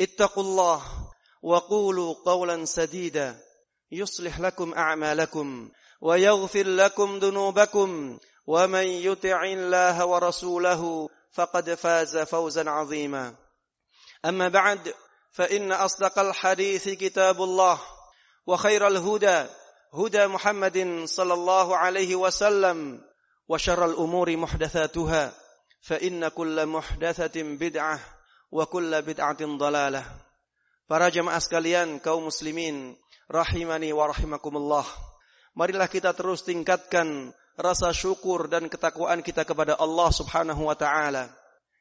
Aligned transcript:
اتقوا 0.00 0.42
الله 0.42 0.82
وقولوا 1.42 2.14
قولا 2.24 2.64
سديدا. 2.64 3.40
يصلح 3.92 4.40
لكم 4.40 4.74
أعمالكم 4.74 5.70
ويغفر 6.00 6.66
لكم 6.66 7.18
ذنوبكم. 7.18 8.18
ومن 8.46 8.86
يطع 8.86 9.44
الله 9.44 10.06
ورسوله 10.06 11.08
فقد 11.32 11.74
فاز 11.74 12.18
فوزا 12.18 12.70
عظيما. 12.70 13.34
أما 14.24 14.48
بعد 14.48 14.94
فإن 15.32 15.72
أصدق 15.72 16.18
الحديث 16.18 16.88
كتاب 16.88 17.42
الله 17.42 17.80
وخير 18.46 18.86
الهدى 18.86 19.46
هدى 19.94 20.26
محمد 20.26 21.04
صلى 21.04 21.34
الله 21.34 21.76
عليه 21.76 22.16
وسلم 22.16 23.00
وشر 23.48 23.84
الأمور 23.84 24.36
محدثاتها 24.36 25.32
فإن 25.82 26.28
كل 26.28 26.66
محدثة 26.66 27.42
بدعة 27.42 28.00
wa 28.48 28.64
kulla 28.68 29.04
bid'atin 29.04 29.56
dalalah. 29.60 30.04
Para 30.88 31.12
jemaah 31.12 31.40
sekalian 31.40 32.00
kaum 32.00 32.32
muslimin 32.32 32.96
rahimani 33.28 33.92
wa 33.92 34.08
rahimakumullah. 34.08 34.88
Marilah 35.52 35.90
kita 35.90 36.16
terus 36.16 36.46
tingkatkan 36.46 37.36
rasa 37.58 37.92
syukur 37.92 38.48
dan 38.48 38.70
ketakwaan 38.72 39.20
kita 39.20 39.44
kepada 39.44 39.76
Allah 39.76 40.08
Subhanahu 40.14 40.70
wa 40.70 40.76
taala. 40.78 41.28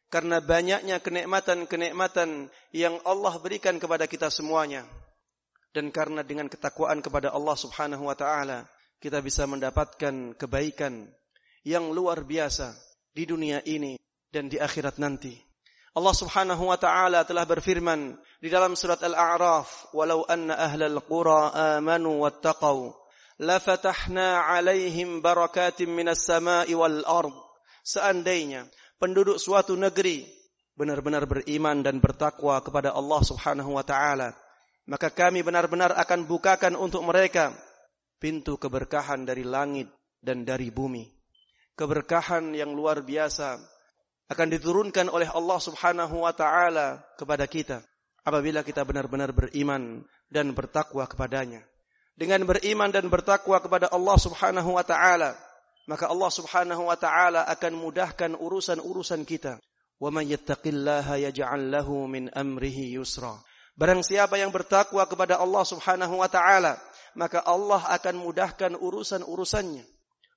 Karena 0.07 0.39
banyaknya 0.39 1.03
kenikmatan-kenikmatan 1.03 2.51
yang 2.71 2.95
Allah 3.03 3.33
berikan 3.39 3.75
kepada 3.79 4.07
kita 4.07 4.31
semuanya. 4.31 4.88
Dan 5.71 5.91
karena 5.91 6.23
dengan 6.23 6.47
ketakwaan 6.47 7.03
kepada 7.03 7.31
Allah 7.31 7.55
Subhanahu 7.55 8.07
wa 8.07 8.15
taala, 8.15 8.65
kita 8.97 9.21
bisa 9.21 9.45
mendapatkan 9.45 10.33
kebaikan 10.35 11.05
yang 11.61 11.91
luar 11.91 12.23
biasa 12.23 12.73
di 13.13 13.23
dunia 13.27 13.61
ini 13.67 13.99
dan 14.31 14.47
di 14.49 14.57
akhirat 14.57 14.97
nanti. 14.97 15.47
Allah 15.98 16.14
Subhanahu 16.14 16.70
wa 16.70 16.78
taala 16.78 17.26
telah 17.26 17.42
berfirman 17.50 18.22
di 18.38 18.53
dalam 18.53 18.78
surat 18.78 19.02
Al-A'raf, 19.02 19.98
"Walau 19.98 20.30
anna 20.30 20.53
ahlal 20.53 21.02
qura 21.02 21.50
amanu 21.81 22.22
wattaqau, 22.22 22.94
lafatahna 23.42 24.45
'alaihim 24.45 25.25
barakatim 25.25 25.90
minas 25.90 26.22
sama'i 26.22 26.78
wal 26.78 27.02
ard." 27.02 27.34
Seandainya 27.81 28.69
penduduk 29.02 29.41
suatu 29.41 29.74
negeri 29.74 30.22
benar-benar 30.78 31.25
beriman 31.25 31.81
dan 31.81 31.97
bertakwa 31.97 32.62
kepada 32.62 32.94
Allah 32.94 33.22
Subhanahu 33.25 33.74
wa 33.74 33.81
taala, 33.81 34.38
maka 34.86 35.09
kami 35.09 35.41
benar-benar 35.41 35.97
akan 35.97 36.30
bukakan 36.30 36.78
untuk 36.78 37.02
mereka 37.09 37.57
pintu 38.22 38.62
keberkahan 38.62 39.25
dari 39.25 39.41
langit 39.41 39.90
dan 40.22 40.46
dari 40.46 40.69
bumi. 40.69 41.09
Keberkahan 41.74 42.53
yang 42.53 42.78
luar 42.78 43.02
biasa 43.02 43.76
akan 44.27 44.47
diturunkan 44.51 45.07
oleh 45.07 45.27
Allah 45.31 45.59
Subhanahu 45.59 46.27
wa 46.27 46.33
taala 46.35 46.99
kepada 47.15 47.47
kita 47.47 47.79
apabila 48.27 48.59
kita 48.59 48.83
benar-benar 48.83 49.31
beriman 49.31 50.03
dan 50.27 50.51
bertakwa 50.51 51.07
kepadanya. 51.07 51.63
Dengan 52.17 52.43
beriman 52.43 52.91
dan 52.91 53.07
bertakwa 53.07 53.55
kepada 53.63 53.88
Allah 53.88 54.17
Subhanahu 54.19 54.75
wa 54.75 54.83
taala, 54.83 55.38
maka 55.88 56.11
Allah 56.11 56.27
Subhanahu 56.27 56.91
wa 56.91 56.97
taala 56.99 57.47
akan 57.47 57.79
mudahkan 57.79 58.35
urusan-urusan 58.35 59.23
kita. 59.23 59.63
Wa 59.97 60.11
may 60.11 60.27
yattaqillaha 60.29 61.23
yaj'al 61.23 61.71
lahu 61.71 62.05
min 62.11 62.27
amrihi 62.35 62.99
yusra. 62.99 63.39
Barang 63.79 64.03
siapa 64.03 64.35
yang 64.35 64.51
bertakwa 64.51 65.07
kepada 65.07 65.39
Allah 65.39 65.63
Subhanahu 65.63 66.19
wa 66.19 66.27
taala, 66.27 66.75
maka 67.15 67.39
Allah 67.47 67.79
akan 67.95 68.19
mudahkan 68.19 68.75
urusan-urusannya. 68.75 69.85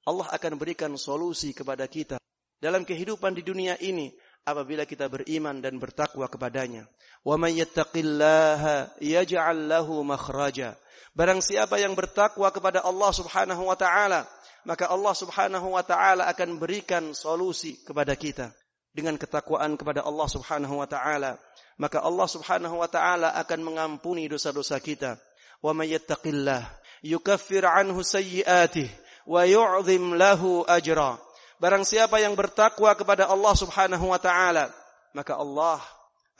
Allah 0.07 0.29
akan 0.31 0.53
berikan 0.57 0.95
solusi 0.95 1.53
kepada 1.57 1.85
kita 1.91 2.21
dalam 2.61 2.85
kehidupan 2.85 3.33
di 3.33 3.43
dunia 3.43 3.75
ini 3.81 4.13
apabila 4.45 4.85
kita 4.85 5.09
beriman 5.09 5.65
dan 5.65 5.81
bertakwa 5.81 6.29
kepadanya. 6.29 6.85
Wa 7.25 7.37
may 7.37 7.57
yattaqillaha 7.61 9.01
yaj'al 9.01 9.69
lahu 9.69 10.01
makhraja. 10.05 10.77
Barang 11.13 11.43
siapa 11.43 11.77
yang 11.81 11.93
bertakwa 11.99 12.49
kepada 12.55 12.87
Allah 12.87 13.11
Subhanahu 13.11 13.67
wa 13.67 13.77
taala, 13.77 14.25
maka 14.63 14.87
Allah 14.87 15.15
Subhanahu 15.17 15.75
wa 15.75 15.83
taala 15.83 16.31
akan 16.31 16.61
berikan 16.61 17.13
solusi 17.17 17.81
kepada 17.83 18.15
kita. 18.15 18.55
Dengan 18.91 19.15
ketakwaan 19.15 19.79
kepada 19.79 20.03
Allah 20.03 20.29
Subhanahu 20.31 20.83
wa 20.83 20.87
taala, 20.87 21.39
maka 21.79 22.03
Allah 22.03 22.29
Subhanahu 22.29 22.83
wa 22.83 22.89
taala 22.91 23.33
akan 23.39 23.61
mengampuni 23.63 24.27
dosa-dosa 24.29 24.79
kita. 24.83 25.17
Wa 25.61 25.73
may 25.73 25.95
yattaqillah 25.95 26.65
yukaffir 27.05 27.65
anhu 27.65 28.05
sayyi'atihi 28.05 28.91
wa 29.29 29.47
yu'zim 29.47 30.17
lahu 30.17 30.65
ajra. 30.67 31.21
Barang 31.61 31.85
siapa 31.85 32.17
yang 32.17 32.33
bertakwa 32.33 32.89
kepada 32.97 33.29
Allah 33.29 33.53
Subhanahu 33.53 34.09
wa 34.09 34.17
taala, 34.17 34.73
maka 35.13 35.37
Allah 35.37 35.77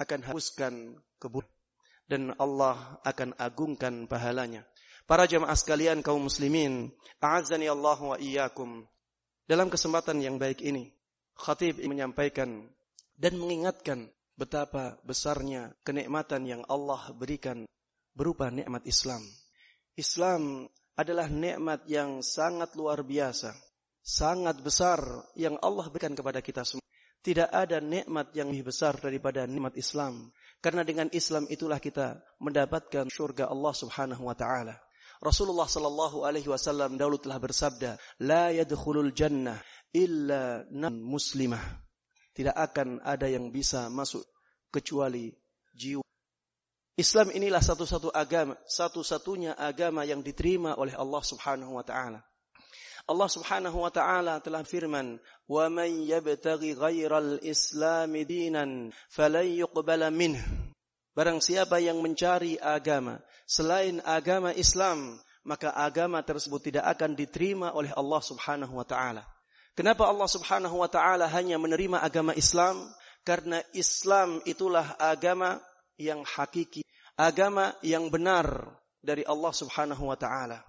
akan 0.01 0.25
hapuskan 0.25 0.97
kebun 1.21 1.45
dan 2.09 2.33
Allah 2.41 2.97
akan 3.05 3.37
agungkan 3.37 4.09
pahalanya. 4.09 4.65
Para 5.05 5.29
jemaah 5.29 5.53
sekalian 5.53 6.01
kaum 6.01 6.25
muslimin, 6.25 6.89
a'azzani 7.21 7.69
Allah 7.69 8.01
wa 8.01 8.17
iyyakum. 8.17 8.89
Dalam 9.45 9.69
kesempatan 9.69 10.25
yang 10.25 10.41
baik 10.41 10.65
ini, 10.65 10.89
khatib 11.37 11.85
menyampaikan 11.85 12.73
dan 13.21 13.37
mengingatkan 13.37 14.09
betapa 14.41 14.97
besarnya 15.05 15.77
kenikmatan 15.85 16.49
yang 16.49 16.63
Allah 16.65 17.13
berikan 17.13 17.69
berupa 18.17 18.49
nikmat 18.49 18.89
Islam. 18.89 19.21
Islam 20.01 20.65
adalah 20.97 21.29
nikmat 21.29 21.85
yang 21.85 22.25
sangat 22.25 22.73
luar 22.73 23.05
biasa 23.05 23.53
sangat 24.01 24.59
besar 24.65 25.01
yang 25.37 25.57
Allah 25.61 25.87
berikan 25.93 26.17
kepada 26.17 26.41
kita 26.41 26.65
semua. 26.65 26.85
Tidak 27.21 27.53
ada 27.53 27.85
nikmat 27.85 28.33
yang 28.33 28.49
lebih 28.49 28.73
besar 28.73 28.97
daripada 28.97 29.45
nikmat 29.45 29.77
Islam. 29.77 30.33
Karena 30.65 30.85
dengan 30.85 31.09
Islam 31.13 31.45
itulah 31.53 31.77
kita 31.77 32.21
mendapatkan 32.41 33.09
surga 33.13 33.49
Allah 33.53 33.75
Subhanahu 33.77 34.25
wa 34.25 34.37
taala. 34.37 34.77
Rasulullah 35.21 35.69
sallallahu 35.69 36.25
alaihi 36.25 36.49
wasallam 36.49 36.97
dahulu 36.97 37.21
telah 37.21 37.37
bersabda, 37.37 38.01
"La 38.25 38.49
yadkhulul 38.57 39.13
jannah 39.13 39.61
illa 39.93 40.65
nan 40.73 40.97
muslimah." 40.97 41.61
Tidak 42.33 42.57
akan 42.57 43.05
ada 43.05 43.29
yang 43.29 43.53
bisa 43.53 43.93
masuk 43.93 44.25
kecuali 44.73 45.29
jiwa 45.77 46.01
Islam 47.01 47.33
inilah 47.33 47.65
satu-satu 47.65 48.13
agama, 48.13 48.61
satu-satunya 48.69 49.57
agama 49.57 50.05
yang 50.05 50.21
diterima 50.21 50.77
oleh 50.77 50.93
Allah 50.93 51.25
Subhanahu 51.25 51.81
wa 51.81 51.85
taala. 51.85 52.21
Allah 53.11 53.27
Subhanahu 53.27 53.83
wa 53.83 53.91
taala 53.91 54.39
telah 54.39 54.63
firman, 54.63 55.19
"Wa 55.51 55.67
man 55.67 55.91
yabtaghi 56.07 56.79
ghairal 56.79 57.43
Islam 57.43 58.15
dinan 58.23 58.95
falan 59.11 59.51
yuqbala 59.51 60.15
minh." 60.15 60.39
Barang 61.11 61.43
siapa 61.43 61.83
yang 61.83 61.99
mencari 61.99 62.55
agama 62.63 63.19
selain 63.51 63.99
agama 64.07 64.55
Islam, 64.55 65.19
maka 65.43 65.75
agama 65.75 66.23
tersebut 66.23 66.71
tidak 66.71 66.87
akan 66.87 67.19
diterima 67.19 67.75
oleh 67.75 67.91
Allah 67.99 68.23
Subhanahu 68.23 68.79
wa 68.79 68.87
taala. 68.87 69.27
Kenapa 69.75 70.07
Allah 70.07 70.31
Subhanahu 70.31 70.79
wa 70.79 70.87
taala 70.87 71.27
hanya 71.27 71.59
menerima 71.59 71.99
agama 71.99 72.31
Islam? 72.39 72.79
Karena 73.27 73.59
Islam 73.75 74.39
itulah 74.47 74.95
agama 75.03 75.59
yang 75.99 76.23
hakiki, 76.23 76.87
agama 77.19 77.75
yang 77.83 78.07
benar 78.07 78.71
dari 79.03 79.27
Allah 79.27 79.51
Subhanahu 79.51 80.09
wa 80.09 80.15
taala. 80.15 80.63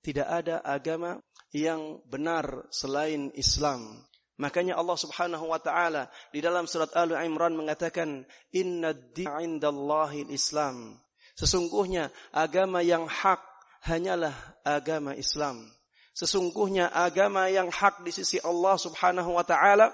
Tidak 0.00 0.24
ada 0.24 0.64
agama 0.64 1.20
yang 1.52 2.00
benar 2.08 2.68
selain 2.68 3.32
Islam. 3.32 4.04
Makanya 4.38 4.78
Allah 4.78 4.94
Subhanahu 4.94 5.50
wa 5.50 5.58
taala 5.58 6.06
di 6.30 6.38
dalam 6.38 6.70
surat 6.70 6.94
Al 6.94 7.10
Imran 7.26 7.58
mengatakan 7.58 8.22
inna 8.54 8.94
indallahi 9.42 10.30
Islam. 10.30 10.94
Sesungguhnya 11.34 12.14
agama 12.30 12.78
yang 12.82 13.10
hak 13.10 13.42
hanyalah 13.82 14.34
agama 14.62 15.18
Islam. 15.18 15.66
Sesungguhnya 16.14 16.90
agama 16.90 17.46
yang 17.50 17.70
hak 17.70 18.02
di 18.06 18.10
sisi 18.14 18.38
Allah 18.42 18.74
Subhanahu 18.78 19.34
wa 19.38 19.42
taala 19.42 19.90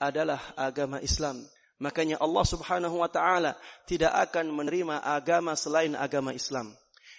adalah 0.00 0.40
agama 0.56 1.00
Islam. 1.00 1.44
Makanya 1.82 2.16
Allah 2.22 2.44
Subhanahu 2.46 2.96
wa 3.02 3.10
taala 3.10 3.58
tidak 3.84 4.14
akan 4.30 4.54
menerima 4.54 5.02
agama 5.02 5.52
selain 5.58 5.98
agama 5.98 6.30
Islam. 6.30 6.70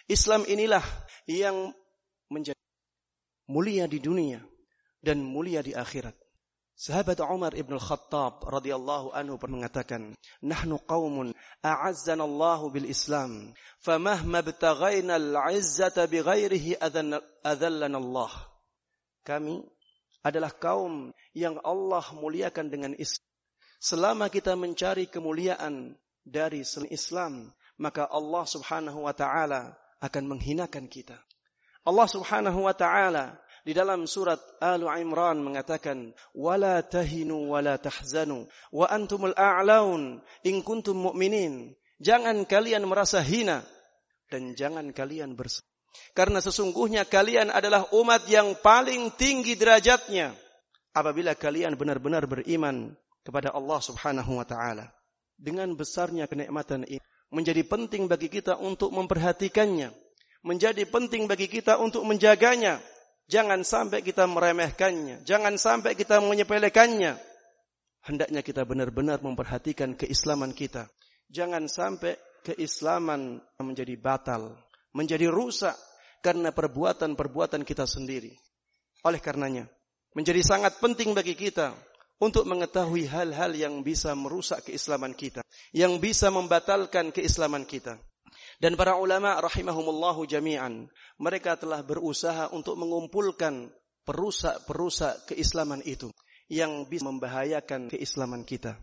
Islam 0.07 0.47
inilah 0.47 0.83
yang 1.27 1.75
menjadi 2.31 2.62
mulia 3.53 3.85
di 3.85 4.01
dunia 4.01 4.41
dan 5.05 5.21
mulia 5.21 5.61
di 5.61 5.77
akhirat. 5.77 6.17
Sahabat 6.73 7.21
Umar 7.21 7.53
ibn 7.53 7.77
al-Khattab 7.77 8.49
radhiyallahu 8.49 9.13
anhu 9.13 9.37
pernah 9.37 9.61
mengatakan, 9.61 10.17
"Nahnu 10.41 10.81
qaumun 10.89 11.37
a'azzana 11.61 12.25
Allah 12.25 12.65
bil 12.73 12.89
Islam, 12.89 13.53
famahma 13.85 14.41
btaghaina 14.41 15.21
al-'izzata 15.21 16.09
bighairihi 16.09 16.81
adallana 17.45 18.01
Allah." 18.01 18.33
Kami 19.21 19.61
adalah 20.25 20.49
kaum 20.49 21.13
yang 21.37 21.61
Allah 21.61 22.03
muliakan 22.17 22.73
dengan 22.73 22.97
Islam. 22.97 23.29
Selama 23.77 24.33
kita 24.33 24.57
mencari 24.57 25.05
kemuliaan 25.05 25.93
dari 26.25 26.65
Islam, 26.89 27.53
maka 27.77 28.09
Allah 28.09 28.43
Subhanahu 28.49 29.05
wa 29.05 29.13
taala 29.13 29.77
akan 30.01 30.23
menghinakan 30.25 30.89
kita. 30.89 31.21
Allah 31.83 32.07
Subhanahu 32.07 32.63
wa 32.63 32.71
taala 32.71 33.42
di 33.63 33.71
dalam 33.71 34.03
surat 34.03 34.39
Al 34.59 34.83
Imran 34.99 35.39
mengatakan 35.39 36.11
wala 36.35 36.83
tahinu 36.83 37.47
wala 37.47 37.79
tahzanu 37.79 38.43
wa 38.75 38.85
antumul 38.91 39.31
a'laun 39.39 40.19
in 40.43 40.59
kuntum 40.61 40.99
mu'minin. 41.11 41.71
Jangan 42.03 42.43
kalian 42.43 42.83
merasa 42.83 43.23
hina 43.23 43.63
dan 44.27 44.51
jangan 44.59 44.91
kalian 44.91 45.39
bersedih. 45.39 45.71
Karena 46.11 46.43
sesungguhnya 46.43 47.07
kalian 47.07 47.53
adalah 47.53 47.87
umat 47.95 48.27
yang 48.27 48.57
paling 48.59 49.13
tinggi 49.15 49.55
derajatnya 49.55 50.35
apabila 50.91 51.31
kalian 51.37 51.79
benar-benar 51.79 52.27
beriman 52.27 52.91
kepada 53.23 53.55
Allah 53.55 53.79
Subhanahu 53.79 54.35
wa 54.35 54.45
taala. 54.45 54.91
Dengan 55.39 55.71
besarnya 55.73 56.27
kenikmatan 56.27 56.83
ini 56.85 57.01
menjadi 57.33 57.65
penting 57.65 58.05
bagi 58.05 58.29
kita 58.29 58.59
untuk 58.59 58.93
memperhatikannya, 58.93 59.89
menjadi 60.45 60.85
penting 60.85 61.25
bagi 61.25 61.49
kita 61.49 61.81
untuk 61.81 62.05
menjaganya 62.05 62.77
Jangan 63.31 63.63
sampai 63.63 64.03
kita 64.03 64.27
meremehkannya. 64.27 65.23
Jangan 65.23 65.55
sampai 65.55 65.95
kita 65.95 66.19
menyepelekannya. 66.19 67.15
Hendaknya 68.03 68.43
kita 68.43 68.67
benar-benar 68.67 69.23
memperhatikan 69.23 69.95
keislaman 69.95 70.51
kita. 70.51 70.91
Jangan 71.31 71.71
sampai 71.71 72.19
keislaman 72.43 73.39
menjadi 73.63 73.95
batal. 73.95 74.59
Menjadi 74.91 75.31
rusak 75.31 75.73
karena 76.19 76.51
perbuatan-perbuatan 76.51 77.63
kita 77.63 77.87
sendiri. 77.87 78.35
Oleh 79.03 79.19
karenanya, 79.19 79.67
menjadi 80.15 80.39
sangat 80.43 80.79
penting 80.79 81.11
bagi 81.11 81.35
kita 81.35 81.75
untuk 82.21 82.47
mengetahui 82.47 83.03
hal-hal 83.09 83.51
yang 83.51 83.83
bisa 83.83 84.15
merusak 84.15 84.67
keislaman 84.67 85.11
kita. 85.11 85.43
Yang 85.75 85.99
bisa 85.99 86.27
membatalkan 86.31 87.11
keislaman 87.11 87.67
kita. 87.67 87.99
Dan 88.57 88.79
para 88.79 88.95
ulama 88.97 89.35
rahimahumullahu 89.39 90.25
jami'an, 90.29 90.87
mereka 91.19 91.57
telah 91.59 91.81
berusaha 91.83 92.49
untuk 92.53 92.79
mengumpulkan 92.79 93.71
perusak-perusak 94.03 95.33
keislaman 95.33 95.79
itu 95.83 96.11
yang 96.51 96.85
bisa 96.87 97.07
membahayakan 97.07 97.89
keislaman 97.91 98.43
kita. 98.43 98.75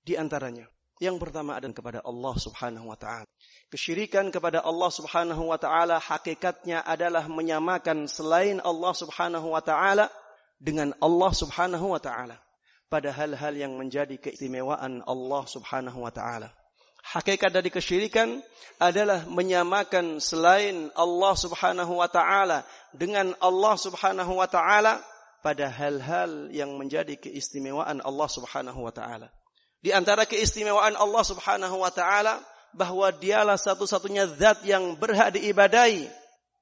Di 0.00 0.16
antaranya, 0.16 0.66
yang 1.00 1.16
pertama 1.16 1.56
adalah 1.56 1.72
kepada 1.72 2.00
Allah 2.04 2.34
Subhanahu 2.36 2.92
wa 2.92 2.98
taala. 3.00 3.24
Kesyirikan 3.72 4.28
kepada 4.28 4.60
Allah 4.60 4.90
Subhanahu 4.92 5.48
wa 5.48 5.56
taala 5.56 5.96
hakikatnya 5.96 6.84
adalah 6.84 7.24
menyamakan 7.24 8.04
selain 8.04 8.60
Allah 8.60 8.92
Subhanahu 8.92 9.56
wa 9.56 9.64
taala 9.64 10.12
dengan 10.60 10.92
Allah 11.00 11.32
Subhanahu 11.32 11.96
wa 11.96 12.00
taala 12.00 12.36
pada 12.92 13.16
hal-hal 13.16 13.56
yang 13.56 13.80
menjadi 13.80 14.20
keistimewaan 14.20 15.00
Allah 15.08 15.42
Subhanahu 15.48 16.04
wa 16.04 16.12
taala. 16.12 16.52
Hakikat 17.00 17.50
dari 17.50 17.72
kesyirikan 17.72 18.44
adalah 18.80 19.24
menyamakan 19.28 20.20
selain 20.20 20.88
Allah 20.96 21.34
Subhanahu 21.36 22.00
wa 22.00 22.08
taala 22.08 22.64
dengan 22.96 23.32
Allah 23.40 23.74
Subhanahu 23.76 24.40
wa 24.40 24.48
taala 24.48 25.00
pada 25.40 25.68
hal-hal 25.68 26.52
yang 26.52 26.76
menjadi 26.76 27.16
keistimewaan 27.16 28.04
Allah 28.04 28.28
Subhanahu 28.28 28.84
wa 28.84 28.92
taala. 28.92 29.32
Di 29.80 29.96
antara 29.96 30.28
keistimewaan 30.28 30.96
Allah 30.96 31.24
Subhanahu 31.24 31.80
wa 31.80 31.88
taala 31.88 32.44
bahwa 32.76 33.08
dialah 33.10 33.56
satu-satunya 33.56 34.28
zat 34.36 34.60
yang 34.68 34.96
berhak 34.96 35.36
diibadai. 35.36 36.08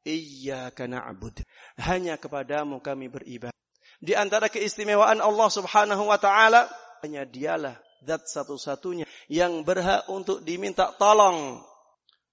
Iyyaka 0.07 0.87
na'bud. 0.87 1.43
Hanya 1.83 2.15
kepadamu 2.15 2.79
kami 2.79 3.11
beribadah. 3.11 3.55
Di 3.99 4.15
antara 4.15 4.47
keistimewaan 4.47 5.19
Allah 5.19 5.49
Subhanahu 5.51 6.07
wa 6.07 6.19
taala 6.19 6.71
hanya 7.03 7.27
dialah 7.27 7.75
zat 8.05 8.27
satu-satunya 8.29 9.07
yang 9.31 9.63
berhak 9.63 10.07
untuk 10.11 10.43
diminta 10.45 10.91
tolong. 10.95 11.63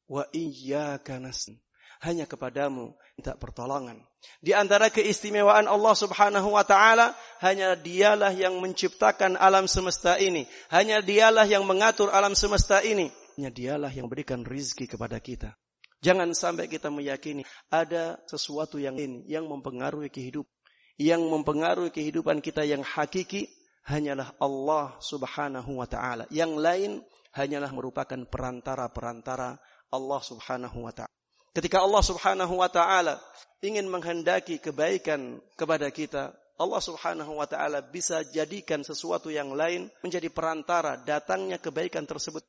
Wa 0.05 0.29
iyyaka 0.29 1.17
Hanya 2.03 2.29
kepadamu 2.29 2.93
minta 3.17 3.33
pertolongan. 3.39 4.03
Di 4.43 4.51
antara 4.51 4.91
keistimewaan 4.91 5.65
Allah 5.65 5.95
Subhanahu 5.95 6.53
wa 6.53 6.61
taala, 6.67 7.15
hanya 7.41 7.73
Dialah 7.73 8.35
yang 8.35 8.59
menciptakan 8.59 9.39
alam 9.39 9.65
semesta 9.65 10.19
ini. 10.19 10.45
Hanya 10.69 10.99
Dialah 10.99 11.47
yang 11.47 11.63
mengatur 11.63 12.11
alam 12.11 12.35
semesta 12.35 12.83
ini. 12.83 13.09
Hanya 13.39 13.49
Dialah 13.49 13.91
yang 13.91 14.11
berikan 14.11 14.43
rizki 14.43 14.85
kepada 14.85 15.17
kita. 15.17 15.55
Jangan 16.03 16.37
sampai 16.37 16.69
kita 16.69 16.93
meyakini 16.93 17.41
ada 17.73 18.21
sesuatu 18.29 18.77
yang 18.77 18.93
ini 18.99 19.25
yang 19.25 19.49
mempengaruhi 19.49 20.13
kehidupan, 20.13 20.51
yang 21.01 21.23
mempengaruhi 21.25 21.89
kehidupan 21.89 22.45
kita 22.45 22.61
yang 22.61 22.85
hakiki 22.85 23.49
hanyalah 23.85 24.33
Allah 24.41 24.97
Subhanahu 24.99 25.79
wa 25.79 25.87
taala. 25.87 26.25
Yang 26.33 26.53
lain 26.57 26.91
hanyalah 27.37 27.69
merupakan 27.71 28.17
perantara-perantara 28.25 29.57
Allah 29.93 30.21
Subhanahu 30.21 30.77
wa 30.85 30.93
taala. 30.93 31.13
Ketika 31.55 31.79
Allah 31.79 32.03
Subhanahu 32.03 32.59
wa 32.59 32.67
taala 32.67 33.21
ingin 33.63 33.87
menghendaki 33.87 34.59
kebaikan 34.59 35.39
kepada 35.55 35.87
kita, 35.93 36.35
Allah 36.55 36.81
Subhanahu 36.81 37.39
wa 37.39 37.47
taala 37.47 37.79
bisa 37.79 38.25
jadikan 38.31 38.83
sesuatu 38.83 39.31
yang 39.31 39.53
lain 39.55 39.87
menjadi 40.03 40.27
perantara 40.27 40.99
datangnya 40.99 41.61
kebaikan 41.61 42.03
tersebut. 42.03 42.43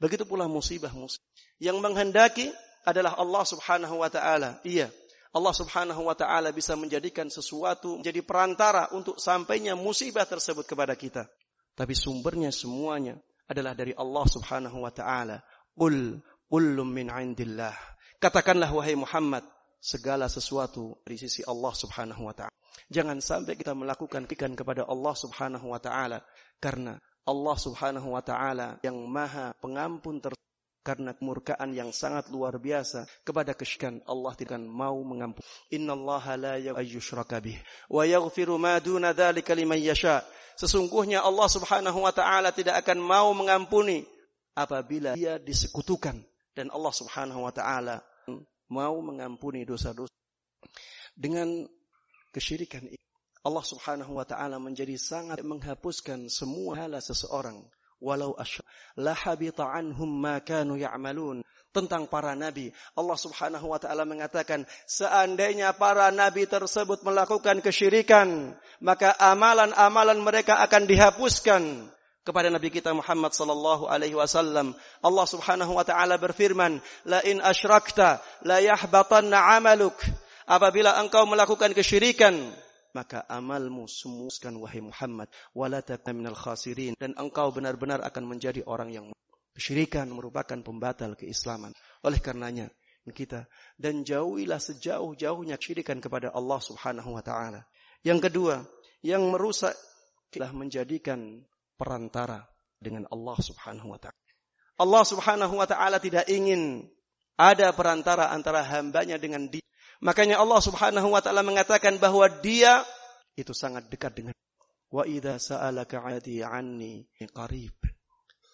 Begitu 0.00 0.24
pula 0.24 0.48
musibah-musibah. 0.48 1.24
Yang 1.60 1.76
menghendaki 1.80 2.46
adalah 2.88 3.16
Allah 3.20 3.44
Subhanahu 3.44 4.00
wa 4.00 4.08
taala. 4.08 4.56
Iya, 4.64 4.88
Allah 5.30 5.54
Subhanahu 5.54 6.10
wa 6.10 6.16
taala 6.18 6.50
bisa 6.50 6.74
menjadikan 6.74 7.30
sesuatu 7.30 8.02
menjadi 8.02 8.20
perantara 8.26 8.90
untuk 8.90 9.22
sampainya 9.22 9.78
musibah 9.78 10.26
tersebut 10.26 10.66
kepada 10.66 10.98
kita. 10.98 11.30
Tapi 11.78 11.94
sumbernya 11.94 12.50
semuanya 12.50 13.14
adalah 13.46 13.78
dari 13.78 13.94
Allah 13.94 14.26
Subhanahu 14.26 14.82
wa 14.82 14.90
taala. 14.90 15.38
Qul 15.78 16.18
kullum 16.50 16.90
min 16.90 17.14
indillah. 17.14 17.74
Katakanlah 18.18 18.68
wahai 18.74 18.98
Muhammad, 18.98 19.46
segala 19.80 20.28
sesuatu 20.28 21.00
dari 21.06 21.16
sisi 21.16 21.40
Allah 21.48 21.72
Subhanahu 21.72 22.28
wa 22.28 22.34
taala. 22.36 22.52
Jangan 22.92 23.22
sampai 23.22 23.56
kita 23.56 23.72
melakukan 23.72 24.28
pikan 24.28 24.52
kepada 24.52 24.84
Allah 24.84 25.14
Subhanahu 25.16 25.72
wa 25.72 25.80
taala 25.80 26.20
karena 26.60 27.00
Allah 27.24 27.56
Subhanahu 27.56 28.12
wa 28.12 28.22
taala 28.22 28.76
yang 28.84 28.98
Maha 29.08 29.56
Pengampun 29.56 30.20
ter 30.20 30.36
karena 30.80 31.12
kemurkaan 31.12 31.76
yang 31.76 31.92
sangat 31.92 32.32
luar 32.32 32.56
biasa 32.56 33.04
kepada 33.20 33.52
kesyirikan 33.52 34.00
Allah 34.08 34.32
tidak 34.32 34.60
mau 34.64 34.96
mengampuni. 35.04 35.44
Innallaha 35.68 36.32
la 36.40 36.54
yushraka 36.80 37.40
bih 37.40 37.60
wa 37.92 38.02
yaghfiru 38.08 38.56
ma 38.56 38.80
duna 38.80 39.12
dzalika 39.12 39.52
liman 39.52 39.76
yasha. 39.76 40.24
Sesungguhnya 40.56 41.24
Allah 41.24 41.48
Subhanahu 41.48 42.04
wa 42.04 42.12
taala 42.12 42.52
tidak 42.52 42.80
akan 42.84 43.00
mau 43.00 43.32
mengampuni 43.36 44.04
apabila 44.56 45.16
dia 45.16 45.36
disekutukan 45.40 46.20
dan 46.56 46.66
Allah 46.72 46.92
Subhanahu 46.92 47.44
wa 47.44 47.52
taala 47.52 48.00
mau 48.68 48.96
mengampuni 49.04 49.64
dosa-dosa 49.68 50.12
dengan 51.16 51.68
kesyirikan. 52.32 52.88
Allah 53.40 53.64
Subhanahu 53.64 54.20
wa 54.20 54.24
taala 54.28 54.60
menjadi 54.60 54.96
sangat 55.00 55.40
menghapuskan 55.40 56.28
semua 56.28 56.76
hala 56.76 57.00
seseorang 57.00 57.64
walau 58.00 58.34
asy 58.40 58.64
la 58.96 59.12
habita 59.12 59.68
anhum 59.68 60.08
ma 60.08 60.40
kanu 60.40 60.80
ya'malun. 60.80 61.44
Tentang 61.70 62.10
para 62.10 62.34
nabi 62.34 62.74
Allah 62.98 63.14
Subhanahu 63.14 63.70
wa 63.70 63.78
taala 63.78 64.02
mengatakan 64.02 64.66
seandainya 64.90 65.70
para 65.78 66.10
nabi 66.10 66.42
tersebut 66.42 67.06
melakukan 67.06 67.62
kesyirikan 67.62 68.58
maka 68.82 69.14
amalan-amalan 69.20 70.18
mereka 70.18 70.58
akan 70.66 70.88
dihapuskan. 70.88 71.92
Kepada 72.20 72.52
Nabi 72.52 72.68
kita 72.68 72.92
Muhammad 72.92 73.32
sallallahu 73.32 73.88
alaihi 73.88 74.12
wasallam 74.12 74.76
Allah 75.00 75.24
Subhanahu 75.24 75.72
wa 75.72 75.84
taala 75.88 76.20
berfirman 76.20 76.76
la 77.08 77.24
in 77.24 77.40
asyrakta 77.40 78.20
la 78.44 78.60
yahbatanna 78.60 79.56
amaluk. 79.56 79.96
Apabila 80.44 81.00
engkau 81.00 81.24
melakukan 81.24 81.72
kesyirikan 81.72 82.36
maka 82.96 83.24
amalmu 83.30 83.86
semuskan 83.86 84.56
wahai 84.58 84.82
Muhammad 84.84 85.30
wala 85.52 85.82
minal 86.12 86.38
khasirin 86.38 86.94
dan 86.98 87.14
engkau 87.16 87.50
benar-benar 87.54 88.02
akan 88.02 88.24
menjadi 88.26 88.62
orang 88.66 88.90
yang 88.90 89.06
kesyirikan 89.54 90.08
merupakan 90.08 90.56
pembatal 90.62 91.18
keislaman 91.18 91.74
Oleh 92.06 92.22
karenanya 92.22 92.70
kita 93.10 93.50
dan 93.74 94.06
jauhilah 94.06 94.62
sejauh-jauhnya 94.62 95.58
syirikan 95.58 95.98
kepada 95.98 96.30
Allah 96.30 96.60
Subhanahu 96.62 97.18
wa 97.18 97.22
taala. 97.24 97.66
Yang 98.06 98.30
kedua, 98.30 98.62
yang 99.02 99.26
merusak 99.28 99.74
telah 100.30 100.54
menjadikan 100.54 101.42
perantara 101.74 102.46
dengan 102.78 103.08
Allah 103.10 103.38
Subhanahu 103.40 103.92
wa 103.92 103.98
taala. 103.98 104.20
Allah 104.80 105.04
Subhanahu 105.04 105.54
wa 105.58 105.66
taala 105.66 105.98
tidak 105.98 106.24
ingin 106.30 106.88
ada 107.36 107.72
perantara 107.74 108.30
antara 108.30 108.62
hambanya 108.64 109.18
dengan 109.18 109.48
dia. 109.48 109.64
Makanya 110.00 110.40
Allah 110.40 110.60
Subhanahu 110.64 111.12
wa 111.12 111.20
taala 111.20 111.44
mengatakan 111.44 112.00
bahwa 112.00 112.24
dia 112.40 112.84
itu 113.36 113.52
sangat 113.52 113.88
dekat 113.92 114.16
dengan 114.16 114.34
Wa 114.90 115.06
idza 115.06 115.38
sa'alaka 115.38 116.02
'adi 116.02 116.42
'anni 116.42 117.06
qarib. 117.30 117.78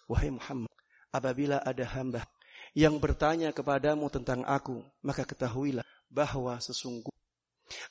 Wahai 0.05 0.29
Muhammad, 0.29 0.69
apabila 1.09 1.57
ada 1.65 1.83
hamba 1.97 2.21
yang 2.77 3.01
bertanya 3.01 3.49
kepadamu 3.49 4.05
tentang 4.13 4.45
aku, 4.45 4.85
maka 5.01 5.25
ketahuilah 5.25 5.81
bahwa 6.13 6.61
sesungguhnya 6.61 7.17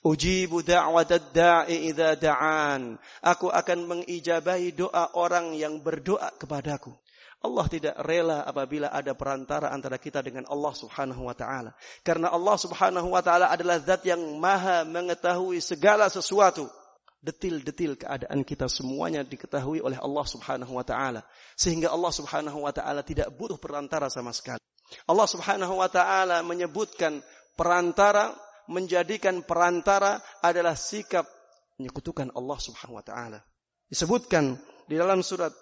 Ujibu 0.01 0.65
da'i 0.65 1.91
idza 1.93 2.17
da'an. 2.17 2.97
Aku 3.21 3.53
akan 3.53 3.79
mengijabahi 3.85 4.73
doa 4.73 5.13
orang 5.13 5.53
yang 5.53 5.83
berdoa 5.85 6.33
kepadaku. 6.41 6.97
Allah 7.45 7.67
tidak 7.69 7.95
rela 8.03 8.43
apabila 8.43 8.89
ada 8.89 9.13
perantara 9.13 9.69
antara 9.69 10.01
kita 10.01 10.25
dengan 10.25 10.49
Allah 10.49 10.73
Subhanahu 10.73 11.29
wa 11.29 11.37
taala. 11.37 11.77
Karena 12.01 12.33
Allah 12.33 12.57
Subhanahu 12.57 13.13
wa 13.13 13.23
taala 13.23 13.53
adalah 13.53 13.77
zat 13.81 14.03
yang 14.09 14.21
maha 14.41 14.83
mengetahui 14.89 15.61
segala 15.61 16.09
sesuatu. 16.09 16.67
Detil-detil 17.21 17.99
keadaan 17.99 18.47
kita 18.47 18.71
semuanya 18.71 19.27
diketahui 19.27 19.83
oleh 19.83 19.99
Allah 19.99 20.25
Subhanahu 20.25 20.79
wa 20.79 20.85
taala. 20.87 21.27
Sehingga 21.59 21.93
Allah 21.93 22.13
Subhanahu 22.15 22.65
wa 22.65 22.73
taala 22.73 23.03
tidak 23.03 23.29
butuh 23.35 23.61
perantara 23.61 24.09
sama 24.09 24.31
sekali. 24.33 24.63
Allah 25.11 25.27
Subhanahu 25.27 25.83
wa 25.83 25.91
taala 25.91 26.41
menyebutkan 26.47 27.19
perantara 27.59 28.31
menjadikan 28.67 29.43
perantara 29.47 30.19
adalah 30.43 30.75
sikap 30.75 31.27
menyekutukan 31.79 32.35
Allah 32.35 32.59
Subhanahu 32.59 32.99
wa 32.99 33.05
taala. 33.07 33.41
Disebutkan 33.87 34.59
di 34.91 34.99
dalam 34.99 35.23
surat 35.23 35.55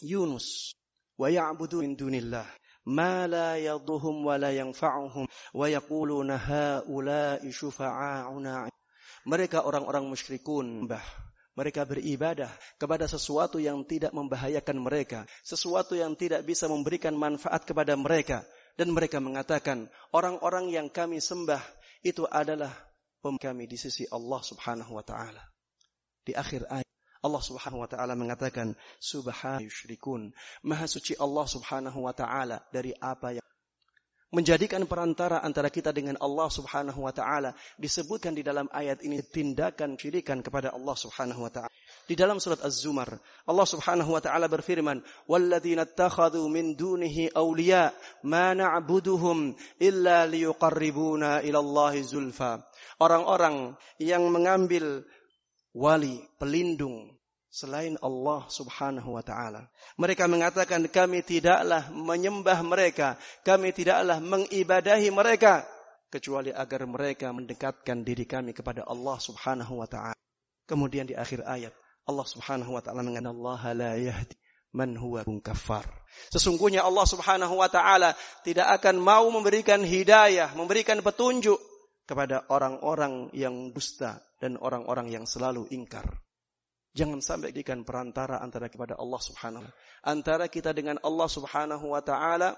Yunus, 0.00 0.72
"Wa 1.16 1.32
ya'budu 1.32 1.82
min 1.82 1.96
dunillah 1.96 2.46
ma 2.86 3.26
la 3.26 3.58
yadhuhum 3.58 4.24
wa 4.28 4.36
la 4.38 4.52
yanfa'uhum 4.54 5.24
wa 5.28 5.66
yaquluna 5.66 6.36
haula'i 6.38 7.50
syufa'auna." 7.50 8.70
Mereka 9.26 9.66
orang-orang 9.66 10.06
musyrikun, 10.06 10.86
bah, 10.86 11.02
mereka 11.58 11.82
beribadah 11.82 12.52
kepada 12.78 13.10
sesuatu 13.10 13.58
yang 13.58 13.82
tidak 13.82 14.14
membahayakan 14.14 14.78
mereka, 14.78 15.26
sesuatu 15.42 15.98
yang 15.98 16.14
tidak 16.14 16.46
bisa 16.46 16.70
memberikan 16.70 17.16
manfaat 17.16 17.66
kepada 17.66 17.96
mereka. 17.98 18.46
Dan 18.76 18.92
mereka 18.92 19.18
mengatakan, 19.18 19.88
orang-orang 20.12 20.68
yang 20.68 20.92
kami 20.92 21.16
sembah 21.16 21.64
itu 22.04 22.28
adalah 22.28 22.70
kami 23.26 23.66
di 23.66 23.74
sisi 23.74 24.06
Allah 24.14 24.38
subhanahu 24.38 24.94
wa 24.94 25.02
ta'ala. 25.02 25.42
Di 26.22 26.30
akhir 26.30 26.70
ayat, 26.70 26.85
Allah 27.24 27.42
subhanahu 27.42 27.84
wa 27.84 27.88
ta'ala 27.88 28.12
mengatakan, 28.16 28.76
Subhanahu 29.00 29.68
yushrikun. 29.68 30.32
Maha 30.64 30.86
suci 30.88 31.16
Allah 31.16 31.46
subhanahu 31.48 32.04
wa 32.04 32.12
ta'ala 32.12 32.64
dari 32.72 32.92
apa 33.00 33.40
yang 33.40 33.46
menjadikan 34.34 34.84
perantara 34.84 35.40
antara 35.40 35.72
kita 35.72 35.94
dengan 35.96 36.20
Allah 36.20 36.50
Subhanahu 36.52 37.08
wa 37.08 37.14
taala 37.14 37.54
disebutkan 37.80 38.34
di 38.34 38.42
dalam 38.42 38.66
ayat 38.74 39.00
ini 39.00 39.22
tindakan 39.22 39.96
syirikan 39.96 40.42
kepada 40.42 40.74
Allah 40.74 40.92
Subhanahu 40.92 41.46
wa 41.46 41.48
taala. 41.48 41.72
Di 42.04 42.18
dalam 42.18 42.42
surat 42.42 42.60
Az-Zumar, 42.60 43.16
Allah 43.48 43.66
Subhanahu 43.66 44.12
wa 44.12 44.20
taala 44.20 44.50
berfirman, 44.50 45.00
"Walladzina 45.30 45.88
ittakhadhu 45.88 46.50
min 46.50 46.76
dunihi 46.76 47.32
awliya 47.32 47.96
ma 48.26 48.52
na'buduhum 48.52 49.56
illa 49.78 50.28
liyuqarribuna 50.28 51.46
ila 51.46 51.58
Allahi 51.62 52.04
zulfa." 52.04 52.60
Orang-orang 52.98 53.78
yang 54.02 54.26
mengambil 54.28 55.06
wali, 55.76 56.24
pelindung 56.40 57.12
selain 57.52 58.00
Allah 58.00 58.48
Subhanahu 58.48 59.12
wa 59.12 59.20
taala. 59.20 59.68
Mereka 60.00 60.24
mengatakan 60.24 60.88
kami 60.88 61.20
tidaklah 61.20 61.92
menyembah 61.92 62.64
mereka, 62.64 63.20
kami 63.44 63.76
tidaklah 63.76 64.16
mengibadahi 64.24 65.12
mereka 65.12 65.68
kecuali 66.08 66.48
agar 66.48 66.88
mereka 66.88 67.28
mendekatkan 67.36 68.00
diri 68.00 68.24
kami 68.24 68.56
kepada 68.56 68.88
Allah 68.88 69.16
Subhanahu 69.20 69.84
wa 69.84 69.88
taala. 69.88 70.16
Kemudian 70.64 71.04
di 71.04 71.12
akhir 71.12 71.44
ayat 71.44 71.76
Allah 72.08 72.24
Subhanahu 72.24 72.72
wa 72.72 72.80
taala 72.80 73.04
mengatakan 73.04 73.36
Allah 73.36 73.60
la 73.76 73.92
yahdi 74.00 74.36
man 74.72 74.96
huwa 74.96 75.24
kafar. 75.40 75.84
Sesungguhnya 76.32 76.84
Allah 76.84 77.04
Subhanahu 77.08 77.60
wa 77.60 77.68
taala 77.68 78.16
tidak 78.44 78.68
akan 78.80 79.00
mau 79.00 79.28
memberikan 79.32 79.80
hidayah, 79.80 80.52
memberikan 80.56 81.00
petunjuk 81.00 81.56
kepada 82.06 82.46
orang-orang 82.54 83.34
yang 83.34 83.74
dusta 83.74 84.22
dan 84.38 84.54
orang-orang 84.62 85.10
yang 85.10 85.26
selalu 85.26 85.66
ingkar. 85.74 86.06
Jangan 86.96 87.20
sampai 87.20 87.52
dikan 87.52 87.84
perantara 87.84 88.40
antara 88.40 88.72
kepada 88.72 88.96
Allah 88.96 89.20
Subhanahu 89.20 89.68
antara 90.00 90.48
kita 90.48 90.72
dengan 90.72 90.96
Allah 91.04 91.28
Subhanahu 91.28 91.92
wa 91.92 92.00
taala 92.00 92.56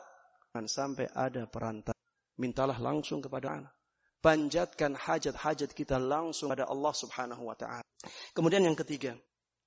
jangan 0.55 0.67
sampai 0.71 1.11
ada 1.11 1.49
perantara. 1.51 1.99
Mintalah 2.39 2.79
langsung 2.79 3.19
kepada 3.19 3.59
Allah. 3.59 3.73
Panjatkan 4.23 4.95
hajat-hajat 4.95 5.75
kita 5.75 5.99
langsung 5.99 6.55
pada 6.55 6.71
Allah 6.71 6.95
Subhanahu 6.95 7.51
wa 7.51 7.57
taala. 7.59 7.83
Kemudian 8.31 8.63
yang 8.63 8.79
ketiga, 8.79 9.19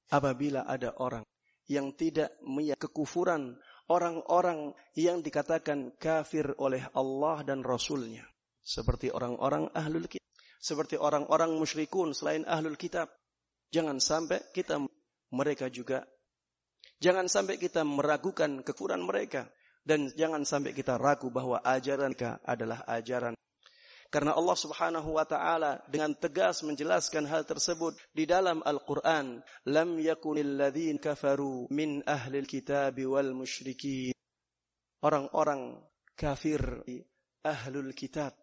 apabila 0.07 0.63
ada 0.63 0.95
orang 1.03 1.27
yang 1.67 1.91
tidak 1.95 2.35
meyakini 2.43 2.79
kekufuran 2.79 3.59
orang-orang 3.91 4.71
yang 4.95 5.19
dikatakan 5.19 5.95
kafir 5.99 6.55
oleh 6.59 6.83
Allah 6.95 7.43
dan 7.43 7.63
Rasulnya. 7.63 8.23
Seperti 8.61 9.09
orang-orang 9.09 9.69
ahlul 9.73 10.05
kitab. 10.07 10.29
Seperti 10.61 10.95
orang-orang 10.95 11.57
musyrikun 11.57 12.13
selain 12.13 12.45
ahlul 12.45 12.77
kitab. 12.77 13.09
Jangan 13.73 13.97
sampai 13.97 14.41
kita 14.53 14.77
mereka 15.33 15.67
juga. 15.67 16.05
Jangan 17.01 17.25
sampai 17.25 17.57
kita 17.57 17.81
meragukan 17.81 18.61
kekufuran 18.61 19.01
mereka. 19.01 19.49
Dan 19.81 20.13
jangan 20.13 20.45
sampai 20.45 20.77
kita 20.77 21.01
ragu 21.01 21.33
bahwa 21.33 21.57
ajaran 21.65 22.13
mereka 22.13 22.37
adalah 22.45 22.85
ajaran 22.85 23.33
karena 24.11 24.35
Allah 24.35 24.57
Subhanahu 24.59 25.15
wa 25.15 25.23
taala 25.23 25.79
dengan 25.87 26.11
tegas 26.11 26.67
menjelaskan 26.67 27.23
hal 27.31 27.47
tersebut 27.47 27.95
di 28.11 28.27
dalam 28.27 28.59
Al-Qur'an, 28.59 29.39
"Lam 29.71 29.95
yakunil 30.03 30.59
ladzina 30.59 30.99
kafaru 30.99 31.71
min 31.71 32.03
ahlil 32.03 32.43
kitab 32.43 32.99
wal 33.07 33.31
musyrikin." 33.31 34.11
Orang-orang 34.99 35.79
kafir 36.19 36.83
ahlul 37.39 37.95
kitab 37.95 38.35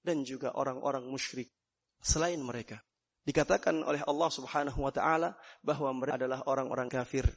dan 0.00 0.24
juga 0.24 0.52
orang-orang 0.56 1.06
musyrik 1.06 1.52
selain 2.00 2.40
mereka. 2.40 2.80
Dikatakan 3.20 3.84
oleh 3.84 4.00
Allah 4.08 4.30
Subhanahu 4.32 4.80
wa 4.80 4.92
taala 4.92 5.36
bahwa 5.60 5.92
mereka 5.92 6.16
adalah 6.16 6.40
orang-orang 6.48 6.88
kafir. 6.88 7.28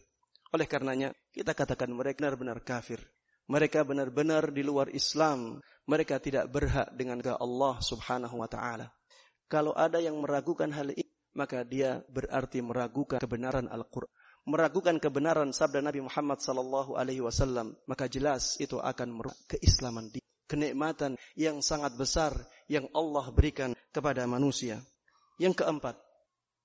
Oleh 0.55 0.69
karenanya, 0.69 1.11
kita 1.35 1.51
katakan 1.51 1.91
mereka 1.91 2.23
benar-benar 2.23 2.63
kafir. 2.63 3.03
Mereka 3.51 3.83
benar-benar 3.83 4.55
di 4.55 4.63
luar 4.63 4.87
Islam 4.95 5.59
mereka 5.83 6.15
tidak 6.23 6.47
berhak 6.47 6.95
dengan 6.95 7.19
Allah 7.35 7.75
Subhanahu 7.83 8.39
wa 8.39 8.47
taala. 8.47 8.87
Kalau 9.51 9.75
ada 9.75 9.99
yang 9.99 10.15
meragukan 10.23 10.71
hal 10.71 10.95
ini, 10.95 11.11
maka 11.35 11.67
dia 11.67 11.99
berarti 12.07 12.63
meragukan 12.63 13.19
kebenaran 13.19 13.67
Al-Qur'an. 13.67 14.09
Meragukan 14.43 14.99
kebenaran 14.99 15.51
sabda 15.55 15.79
Nabi 15.79 16.03
Muhammad 16.03 16.39
sallallahu 16.39 16.99
alaihi 16.99 17.23
wasallam, 17.23 17.75
maka 17.87 18.07
jelas 18.11 18.59
itu 18.59 18.79
akan 18.79 19.07
merusak 19.11 19.55
keislaman 19.55 20.11
dia. 20.11 20.22
Kenikmatan 20.53 21.17
yang 21.33 21.65
sangat 21.65 21.97
besar 21.97 22.37
yang 22.69 22.85
Allah 22.93 23.33
berikan 23.33 23.73
kepada 23.89 24.29
manusia. 24.29 24.77
Yang 25.41 25.65
keempat, 25.65 25.97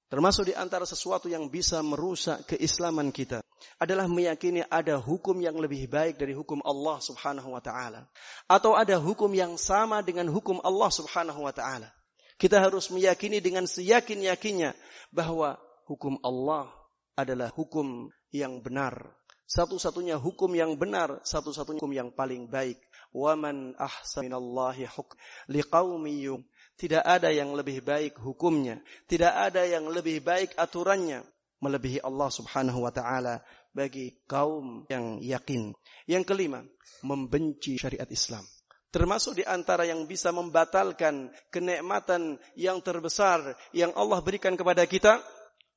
Termasuk 0.09 0.49
di 0.49 0.55
antara 0.57 0.89
sesuatu 0.89 1.29
yang 1.29 1.53
bisa 1.53 1.85
merusak 1.85 2.57
keislaman 2.57 3.13
kita 3.13 3.45
adalah 3.77 4.09
meyakini 4.09 4.65
ada 4.65 4.97
hukum 4.97 5.37
yang 5.37 5.61
lebih 5.61 5.85
baik 5.85 6.17
dari 6.17 6.33
hukum 6.33 6.65
Allah 6.65 6.97
Subhanahu 7.05 7.53
wa 7.53 7.61
taala 7.61 8.09
atau 8.49 8.73
ada 8.73 8.97
hukum 8.97 9.29
yang 9.37 9.61
sama 9.61 10.01
dengan 10.01 10.33
hukum 10.33 10.65
Allah 10.65 10.89
Subhanahu 10.89 11.45
wa 11.45 11.53
taala. 11.53 11.93
Kita 12.41 12.57
harus 12.57 12.89
meyakini 12.89 13.45
dengan 13.45 13.69
seyakin-yakinnya 13.69 14.73
bahwa 15.13 15.61
hukum 15.85 16.17
Allah 16.25 16.73
adalah 17.13 17.53
hukum 17.53 18.09
yang 18.33 18.65
benar. 18.65 19.13
Satu-satunya 19.45 20.17
hukum 20.17 20.57
yang 20.57 20.73
benar, 20.81 21.21
satu-satunya 21.21 21.85
hukum 21.85 21.93
yang 21.93 22.09
paling 22.17 22.49
baik. 22.49 22.81
Waman 23.13 23.75
ahsanallahi 23.81 24.85
hukm 24.93 25.17
liqaumi 25.49 26.45
tidak 26.79 27.03
ada 27.03 27.35
yang 27.35 27.59
lebih 27.59 27.83
baik 27.83 28.23
hukumnya. 28.23 28.79
Tidak 29.11 29.35
ada 29.35 29.67
yang 29.67 29.91
lebih 29.91 30.23
baik 30.23 30.55
aturannya. 30.55 31.27
Melebihi 31.59 32.07
Allah 32.07 32.31
subhanahu 32.31 32.87
wa 32.87 32.95
ta'ala 32.95 33.43
bagi 33.75 34.15
kaum 34.31 34.87
yang 34.87 35.19
yakin. 35.19 35.75
Yang 36.07 36.25
kelima, 36.31 36.63
membenci 37.03 37.83
syariat 37.83 38.07
Islam. 38.07 38.47
Termasuk 38.95 39.43
di 39.43 39.45
antara 39.45 39.91
yang 39.91 40.07
bisa 40.07 40.31
membatalkan 40.31 41.35
kenikmatan 41.51 42.39
yang 42.55 42.79
terbesar 42.79 43.59
yang 43.75 43.91
Allah 43.99 44.23
berikan 44.23 44.55
kepada 44.55 44.87
kita 44.87 45.19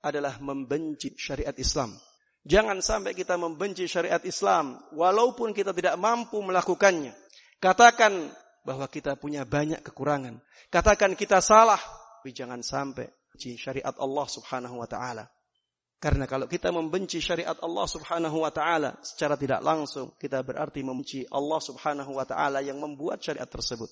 adalah 0.05 0.37
membenci 0.37 1.17
syariat 1.17 1.57
Islam. 1.57 1.97
Jangan 2.41 2.81
sampai 2.81 3.13
kita 3.13 3.37
membenci 3.37 3.85
syariat 3.85 4.21
Islam 4.25 4.81
walaupun 4.97 5.53
kita 5.53 5.77
tidak 5.77 5.93
mampu 6.01 6.41
melakukannya. 6.41 7.13
Katakan 7.61 8.33
bahwa 8.65 8.89
kita 8.89 9.13
punya 9.13 9.45
banyak 9.45 9.85
kekurangan. 9.85 10.41
Katakan 10.73 11.13
kita 11.13 11.37
salah, 11.37 11.77
tapi 12.21 12.33
jangan 12.33 12.65
sampai 12.65 13.09
syariat 13.37 13.93
Allah 13.97 14.25
Subhanahu 14.25 14.81
wa 14.81 14.89
taala. 14.89 15.29
Karena 16.01 16.25
kalau 16.25 16.49
kita 16.49 16.73
membenci 16.73 17.21
syariat 17.21 17.53
Allah 17.61 17.85
Subhanahu 17.85 18.41
wa 18.41 18.49
taala 18.49 18.97
secara 19.05 19.37
tidak 19.37 19.61
langsung, 19.61 20.09
kita 20.17 20.41
berarti 20.41 20.81
membenci 20.81 21.21
Allah 21.29 21.61
Subhanahu 21.61 22.17
wa 22.17 22.25
taala 22.25 22.65
yang 22.65 22.81
membuat 22.81 23.21
syariat 23.21 23.45
tersebut. 23.45 23.89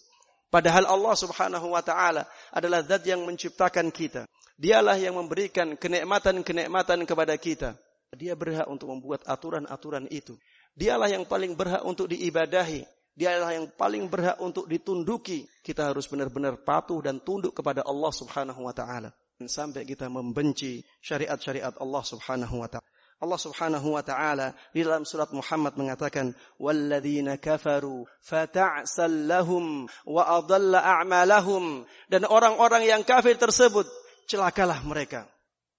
Padahal 0.50 0.90
Allah 0.90 1.14
Subhanahu 1.14 1.70
wa 1.70 1.86
taala 1.86 2.26
adalah 2.50 2.82
zat 2.82 3.06
yang 3.06 3.22
menciptakan 3.22 3.94
kita. 3.94 4.26
Dialah 4.58 4.98
yang 4.98 5.22
memberikan 5.22 5.78
kenikmatan-kenikmatan 5.78 7.06
kepada 7.06 7.38
kita. 7.38 7.78
Dia 8.20 8.36
berhak 8.36 8.68
untuk 8.68 8.92
membuat 8.92 9.24
aturan-aturan 9.24 10.12
itu. 10.12 10.36
Dialah 10.76 11.08
yang 11.08 11.24
paling 11.24 11.56
berhak 11.56 11.88
untuk 11.88 12.12
diibadahi. 12.12 12.84
Dialah 13.16 13.56
yang 13.56 13.72
paling 13.72 14.12
berhak 14.12 14.36
untuk 14.44 14.68
ditunduki. 14.68 15.48
Kita 15.64 15.88
harus 15.88 16.04
benar-benar 16.12 16.60
patuh 16.68 17.00
dan 17.00 17.24
tunduk 17.24 17.56
kepada 17.56 17.88
Allah 17.88 18.12
Subhanahu 18.12 18.68
wa 18.68 18.76
taala. 18.76 19.16
Sampai 19.40 19.88
kita 19.88 20.12
membenci 20.12 20.84
syariat-syariat 21.00 21.80
Allah 21.80 22.04
Subhanahu 22.04 22.60
wa 22.60 22.68
taala. 22.68 22.88
Allah 23.20 23.40
Subhanahu 23.40 24.00
wa 24.00 24.04
taala 24.04 24.56
di 24.72 24.80
dalam 24.80 25.04
surat 25.04 25.28
Muhammad 25.36 25.76
mengatakan 25.76 26.32
kafaru 27.40 28.08
fata'sal 28.24 29.28
lahum 29.28 29.92
wa 30.08 30.24
adalla 30.40 30.80
a'malahum 30.80 31.84
dan 32.08 32.24
orang-orang 32.24 32.88
yang 32.88 33.04
kafir 33.04 33.36
tersebut 33.36 33.84
celakalah 34.24 34.80
mereka 34.88 35.28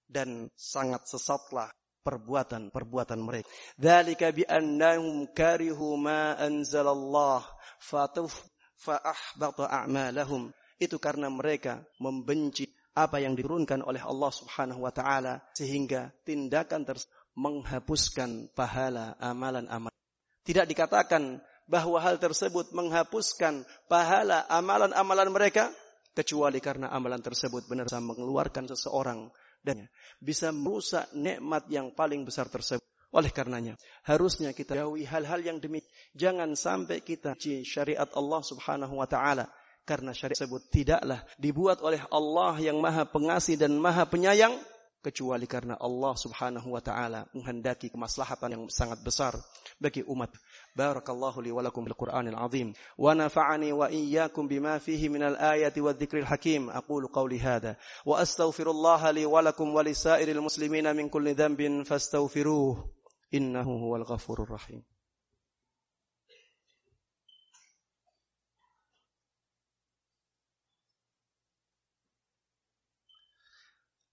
dan 0.05 0.53
sangat 0.53 1.01
sesatlah 1.09 1.73
perbuatan-perbuatan 2.01 3.19
mereka. 3.21 3.47
Dzalika 3.77 4.33
bi 4.33 4.43
annahum 4.45 5.29
karihu 5.31 5.95
ma 5.97 6.35
anzalallah 6.37 7.45
fatuf 7.77 8.45
fa 8.77 8.97
ahbata 9.01 9.69
a'malahum. 9.69 10.49
Itu 10.81 10.97
karena 10.97 11.29
mereka 11.29 11.85
membenci 12.01 12.65
apa 12.97 13.21
yang 13.23 13.37
diturunkan 13.37 13.85
oleh 13.85 14.01
Allah 14.03 14.31
Subhanahu 14.33 14.83
wa 14.83 14.91
taala 14.91 15.39
sehingga 15.55 16.11
tindakan 16.25 16.83
tersebut 16.83 17.21
menghapuskan 17.37 18.51
pahala 18.51 19.15
amalan-amalan. 19.21 19.95
Tidak 20.43 20.65
dikatakan 20.67 21.39
bahwa 21.69 22.01
hal 22.03 22.19
tersebut 22.19 22.75
menghapuskan 22.75 23.63
pahala 23.87 24.43
amalan-amalan 24.51 25.29
mereka 25.31 25.71
kecuali 26.11 26.59
karena 26.59 26.91
amalan 26.91 27.23
tersebut 27.23 27.63
benar 27.71 27.87
bisa 27.87 28.03
mengeluarkan 28.03 28.67
seseorang 28.67 29.31
dan 29.61 29.85
bisa 30.17 30.49
merusak 30.53 31.09
nikmat 31.13 31.65
yang 31.69 31.93
paling 31.93 32.25
besar 32.25 32.49
tersebut. 32.49 32.85
Oleh 33.11 33.27
karenanya, 33.27 33.75
harusnya 34.07 34.55
kita 34.55 34.79
jauhi 34.79 35.03
hal-hal 35.03 35.43
yang 35.43 35.59
demi 35.59 35.83
jangan 36.15 36.55
sampai 36.55 37.03
kita 37.03 37.35
syariat 37.67 38.07
Allah 38.15 38.39
Subhanahu 38.39 39.03
wa 39.03 39.07
taala 39.07 39.51
karena 39.83 40.15
syariat 40.15 40.39
tersebut 40.39 40.63
tidaklah 40.71 41.19
dibuat 41.35 41.83
oleh 41.83 41.99
Allah 42.07 42.55
yang 42.63 42.79
Maha 42.79 43.03
Pengasih 43.03 43.59
dan 43.59 43.75
Maha 43.75 44.07
Penyayang 44.07 44.55
kecuali 45.01 45.49
karena 45.49 45.75
Allah 45.81 46.13
Subhanahu 46.13 46.77
wa 46.77 46.81
taala 46.81 47.25
menghendaki 47.33 47.89
kemaslahatan 47.89 48.53
yang 48.53 48.63
sangat 48.69 49.01
besar 49.01 49.33
bagi 49.81 50.05
umat. 50.05 50.29
Barakallahu 50.77 51.41
li 51.41 51.51
wa 51.51 51.65
lakum 51.65 51.83
bil 51.83 51.97
Qur'anil 51.97 52.37
azim 52.37 52.77
wa 52.95 53.11
nafa'ani 53.17 53.73
wa 53.73 53.89
iyyakum 53.89 54.45
bima 54.47 54.77
fihi 54.77 55.09
minal 55.09 55.35
ayati 55.35 55.81
wadh-dhikril 55.81 56.29
hakim. 56.29 56.69
Aqulu 56.69 57.09
qawli 57.09 57.41
hadha 57.41 57.75
wa 58.05 58.21
astaghfirullaha 58.21 59.11
li 59.11 59.25
wa 59.25 59.41
lakum 59.41 59.73
wa 59.73 59.81
lisairil 59.81 60.39
muslimina 60.39 60.93
min 60.93 61.09
kulli 61.09 61.33
dhanbin 61.33 61.83
fastaghfiruhu 61.83 62.85
innahu 63.33 63.89
huwal 63.89 64.05
ghafurur 64.05 64.47
rahim. 64.47 64.85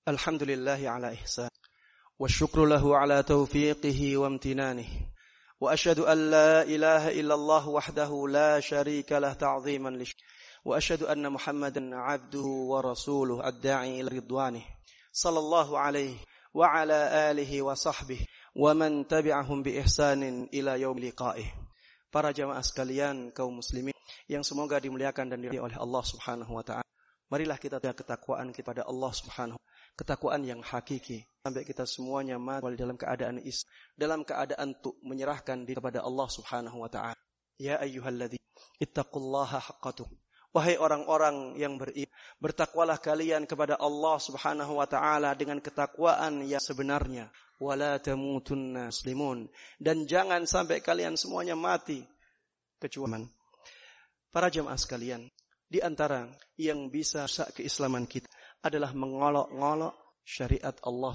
الحمد 0.09 0.43
لله 0.43 0.89
على 0.89 1.15
إحسان 1.15 1.49
والشكر 2.19 2.65
له 2.65 2.97
على 2.97 3.23
توفيقه 3.23 4.17
وامتنانه 4.17 4.89
وأشهد 5.61 5.99
أن 5.99 6.31
لا 6.31 6.63
إله 6.63 7.21
إلا 7.21 7.35
الله 7.35 7.69
وحده 7.69 8.29
لا 8.29 8.61
شريك 8.61 9.13
له 9.13 9.33
تعظيما 9.33 9.89
لش 9.89 10.17
وأشهد 10.65 11.03
أن 11.03 11.33
محمدا 11.33 11.97
عبده 11.97 12.49
ورسوله 12.73 13.49
الداعي 13.49 14.01
إلى 14.01 14.19
رضوانه 14.19 14.65
صلى 15.13 15.39
الله 15.39 15.79
عليه 15.79 16.17
وعلى 16.55 17.31
آله 17.31 17.63
وصحبه 17.63 18.21
ومن 18.57 19.07
تبعهم 19.07 19.63
بإحسان 19.63 20.49
إلى 20.55 20.81
يوم 20.81 20.99
لقائه 20.99 21.69
Para 22.09 22.33
jamaah 22.33 22.65
sekalian 22.65 23.37
kaum 23.37 23.61
muslimin 23.61 23.93
yang 24.33 24.41
semoga 24.41 24.81
dimuliakan 24.81 25.29
dan 25.29 25.45
diridhai 25.45 25.61
oleh 25.61 25.77
Allah 25.77 26.01
Subhanahu 26.01 26.57
wa 26.57 26.65
taala. 26.65 26.89
Marilah 27.29 27.61
kita 27.61 27.77
ketakwaan 27.85 28.49
kepada 28.49 28.89
Allah 28.89 29.13
Subhanahu 29.13 29.61
ketakwaan 29.99 30.47
yang 30.47 30.63
hakiki 30.63 31.27
sampai 31.43 31.67
kita 31.67 31.83
semuanya 31.83 32.39
mati 32.39 32.79
dalam 32.79 32.95
keadaan 32.95 33.43
is 33.43 33.67
dalam 33.99 34.23
keadaan 34.23 34.79
untuk 34.79 34.95
menyerahkan 35.03 35.67
diri 35.67 35.83
kepada 35.83 36.07
Allah 36.07 36.29
Subhanahu 36.31 36.87
wa 36.87 36.87
taala. 36.87 37.19
Ya 37.59 37.83
ayyuhalladzina 37.83 38.39
ittaqullaha 38.79 39.59
haqqatuh. 39.59 40.07
Wahai 40.55 40.81
orang-orang 40.81 41.61
yang 41.61 41.77
beriman, 41.77 42.09
bertakwalah 42.41 42.97
kalian 43.03 43.45
kepada 43.45 43.77
Allah 43.77 44.17
Subhanahu 44.23 44.79
wa 44.79 44.87
taala 44.87 45.35
dengan 45.35 45.59
ketakwaan 45.59 46.47
yang 46.47 46.63
sebenarnya. 46.63 47.35
Wala 47.59 47.99
tamutunna 47.99 48.95
muslimun 48.95 49.51
dan 49.83 50.07
jangan 50.07 50.47
sampai 50.47 50.79
kalian 50.79 51.19
semuanya 51.19 51.59
mati 51.59 52.07
kecuali 52.79 53.27
para 54.31 54.47
jemaah 54.47 54.79
sekalian 54.79 55.27
di 55.67 55.83
antara 55.83 56.31
yang 56.55 56.87
bisa 56.87 57.27
rusak 57.27 57.59
keislaman 57.59 58.07
kita 58.07 58.31
adalah 58.63 58.91
mengolok-ngolok 58.95 59.95
syariat 60.27 60.75
Allah 60.85 61.15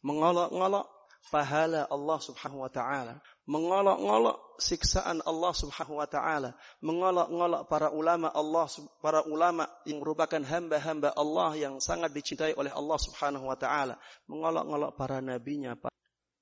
mengolok-ngolok 0.00 0.86
pahala 1.28 1.84
Allah 1.92 2.18
subhanahu 2.18 2.64
wa 2.64 2.72
ta'ala 2.72 3.20
mengolok-ngolok 3.44 4.56
siksaan 4.56 5.20
Allah 5.28 5.52
subhanahu 5.52 6.00
wa 6.00 6.08
ta'ala 6.08 6.56
mengolok-ngolok 6.80 7.62
para 7.68 7.92
ulama 7.92 8.32
Allah 8.32 8.66
para 9.04 9.20
ulama 9.28 9.68
yang 9.84 10.00
merupakan 10.00 10.40
hamba-hamba 10.40 11.12
Allah 11.12 11.50
yang 11.60 11.76
sangat 11.78 12.16
dicintai 12.16 12.56
oleh 12.56 12.72
Allah 12.72 12.96
subhanahu 12.96 13.44
wa 13.44 13.56
ta'ala 13.58 14.00
mengolok-ngolok 14.32 14.96
para 14.96 15.20
nabinya 15.20 15.76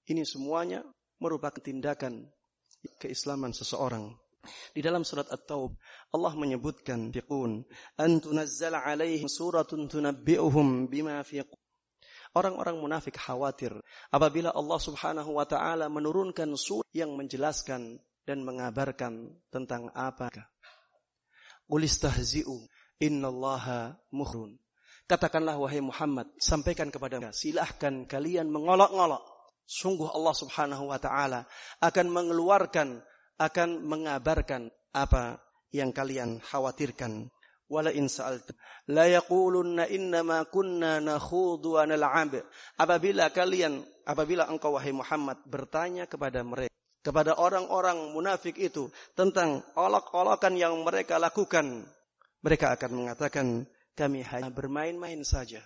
ini 0.07 0.23
semuanya 0.23 0.87
merupakan 1.19 1.59
tindakan 1.59 2.31
keislaman 3.03 3.51
seseorang 3.51 4.15
di 4.73 4.81
dalam 4.81 5.03
surat 5.03 5.27
At-Taub 5.29 5.75
Allah 6.15 6.33
menyebutkan 6.39 7.11
fiqun 7.11 7.67
an 7.99 8.11
alaihim 8.23 9.29
suratun 9.29 9.91
tunabbi'uhum 9.91 10.89
bima 10.89 11.21
fi 11.27 11.43
Orang-orang 12.37 12.77
munafik 12.77 13.17
khawatir 13.17 13.73
apabila 14.13 14.53
Allah 14.53 14.79
Subhanahu 14.79 15.41
wa 15.41 15.49
taala 15.49 15.89
menurunkan 15.89 16.53
surat 16.61 16.85
yang 16.93 17.17
menjelaskan 17.17 17.97
dan 18.29 18.45
mengabarkan 18.45 19.33
tentang 19.49 19.89
apa. 19.97 20.29
Qulistahzi'u 21.65 22.69
innallaha 23.01 23.97
muhrun. 24.13 24.61
Katakanlah 25.09 25.57
wahai 25.57 25.81
Muhammad, 25.81 26.29
sampaikan 26.37 26.93
kepada 26.93 27.17
mereka, 27.17 27.33
silahkan 27.33 28.05
kalian 28.05 28.53
mengolok-ngolok. 28.53 29.25
Sungguh 29.65 30.13
Allah 30.13 30.37
Subhanahu 30.37 30.93
wa 30.93 31.01
taala 31.01 31.49
akan 31.81 32.07
mengeluarkan 32.13 33.01
akan 33.39 33.87
mengabarkan 33.87 34.69
apa 34.93 35.39
yang 35.71 35.95
kalian 35.95 36.43
khawatirkan. 36.43 37.31
Wala 37.69 37.93
in 37.93 38.09
sa'altu 38.09 38.57
la 38.89 39.05
yaqulunna 39.05 39.85
innama 39.93 40.49
kunna 40.49 41.05
nakhudu 41.05 41.77
wa 41.77 41.85
nal'ab. 41.85 42.41
Apabila 42.81 43.29
kalian 43.29 43.85
apabila 44.09 44.49
engkau 44.49 44.73
wahai 44.75 44.97
Muhammad 44.97 45.37
bertanya 45.45 46.09
kepada 46.09 46.41
mereka 46.41 46.73
kepada 47.05 47.37
orang-orang 47.37 48.11
munafik 48.17 48.57
itu 48.57 48.91
tentang 49.13 49.63
olok-olokan 49.77 50.57
yang 50.57 50.77
mereka 50.83 51.21
lakukan, 51.21 51.85
mereka 52.41 52.75
akan 52.75 52.91
mengatakan 52.93 53.47
kami 53.95 54.25
hanya 54.25 54.51
bermain-main 54.51 55.21
saja. 55.23 55.63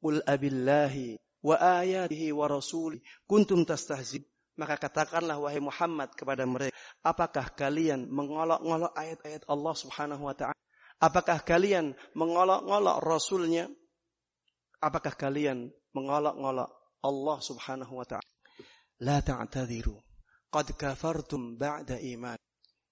Qul 0.00 0.20
abillahi 0.28 1.16
wa 1.40 1.56
ayatihi 1.56 2.36
wa 2.36 2.46
rasuli 2.52 3.00
kuntum 3.24 3.64
tastahzi 3.64 4.24
maka 4.56 4.80
katakanlah 4.80 5.36
wahai 5.36 5.60
Muhammad 5.60 6.16
kepada 6.16 6.48
mereka, 6.48 6.72
apakah 7.04 7.52
kalian 7.52 8.08
mengolok-ngolok 8.08 8.92
ayat-ayat 8.96 9.44
Allah 9.46 9.74
Subhanahu 9.76 10.22
wa 10.24 10.32
taala? 10.32 10.56
Apakah 10.96 11.44
kalian 11.44 11.92
mengolok-ngolok 12.16 13.04
rasulnya? 13.04 13.68
Apakah 14.80 15.12
kalian 15.12 15.68
mengolok-ngolok 15.92 16.72
Allah 17.04 17.38
Subhanahu 17.44 18.00
wa 18.00 18.06
taala? 18.08 18.28
La 19.04 19.20
ta'tadiru. 19.20 20.00
Qad 20.48 20.72
kafartum 20.72 21.60
ba'da 21.60 22.00
iman. 22.16 22.40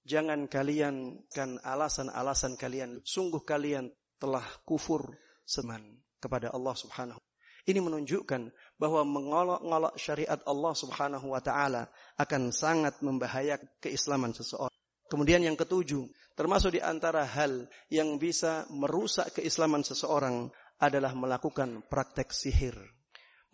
Jangan 0.04 0.52
kalian 0.52 1.24
kan 1.32 1.56
alasan-alasan 1.64 2.60
kalian. 2.60 3.00
Sungguh 3.08 3.40
kalian 3.40 3.88
telah 4.20 4.44
kufur 4.68 5.16
seman 5.48 5.80
kepada 6.20 6.52
Allah 6.52 6.76
Subhanahu 6.76 7.20
ini 7.64 7.80
menunjukkan 7.80 8.52
bahwa 8.76 9.02
mengolok-ngolok 9.08 9.96
syariat 9.96 10.40
Allah 10.44 10.74
Subhanahu 10.76 11.32
wa 11.32 11.40
taala 11.40 11.88
akan 12.20 12.52
sangat 12.52 13.00
membahayakan 13.00 13.68
keislaman 13.80 14.36
seseorang. 14.36 14.72
Kemudian 15.08 15.44
yang 15.44 15.56
ketujuh, 15.56 16.08
termasuk 16.36 16.76
di 16.76 16.80
antara 16.84 17.24
hal 17.24 17.68
yang 17.88 18.16
bisa 18.20 18.68
merusak 18.72 19.40
keislaman 19.40 19.84
seseorang 19.84 20.48
adalah 20.80 21.16
melakukan 21.16 21.84
praktek 21.86 22.34
sihir. 22.34 22.76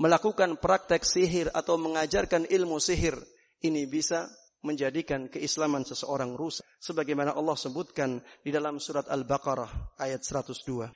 Melakukan 0.00 0.56
praktek 0.56 1.04
sihir 1.04 1.52
atau 1.52 1.76
mengajarkan 1.76 2.48
ilmu 2.48 2.80
sihir 2.80 3.20
ini 3.60 3.84
bisa 3.84 4.26
menjadikan 4.64 5.28
keislaman 5.28 5.84
seseorang 5.84 6.36
rusak 6.36 6.64
sebagaimana 6.80 7.36
Allah 7.36 7.56
sebutkan 7.56 8.20
di 8.44 8.52
dalam 8.52 8.80
surat 8.80 9.08
Al-Baqarah 9.08 10.00
ayat 10.00 10.24
102. 10.24 10.88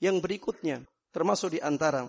Yang 0.00 0.16
berikutnya 0.20 0.84
termasuk 1.12 1.56
di 1.56 1.60
antara 1.60 2.08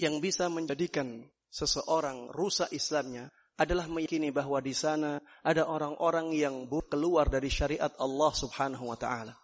yang 0.00 0.24
bisa 0.24 0.48
menjadikan 0.48 1.28
seseorang 1.52 2.32
rusak 2.32 2.72
Islamnya 2.72 3.28
adalah 3.60 3.84
meyakini 3.84 4.32
bahwa 4.32 4.56
di 4.64 4.72
sana 4.72 5.20
ada 5.44 5.68
orang-orang 5.68 6.32
yang 6.32 6.64
keluar 6.88 7.28
dari 7.28 7.52
syariat 7.52 7.92
Allah 8.00 8.32
Subhanahu 8.32 8.88
wa 8.88 8.96
taala. 8.96 9.36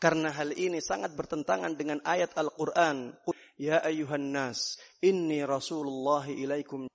Karena 0.00 0.32
hal 0.32 0.56
ini 0.56 0.80
sangat 0.80 1.12
bertentangan 1.12 1.76
dengan 1.76 2.00
ayat 2.08 2.32
Al-Qur'an, 2.34 3.12
"Ya 3.60 3.84
ayuhan 3.84 4.32
nas, 4.32 4.80
inni 5.04 5.44
Rasulullah 5.44 6.24
ilaikum 6.26 6.88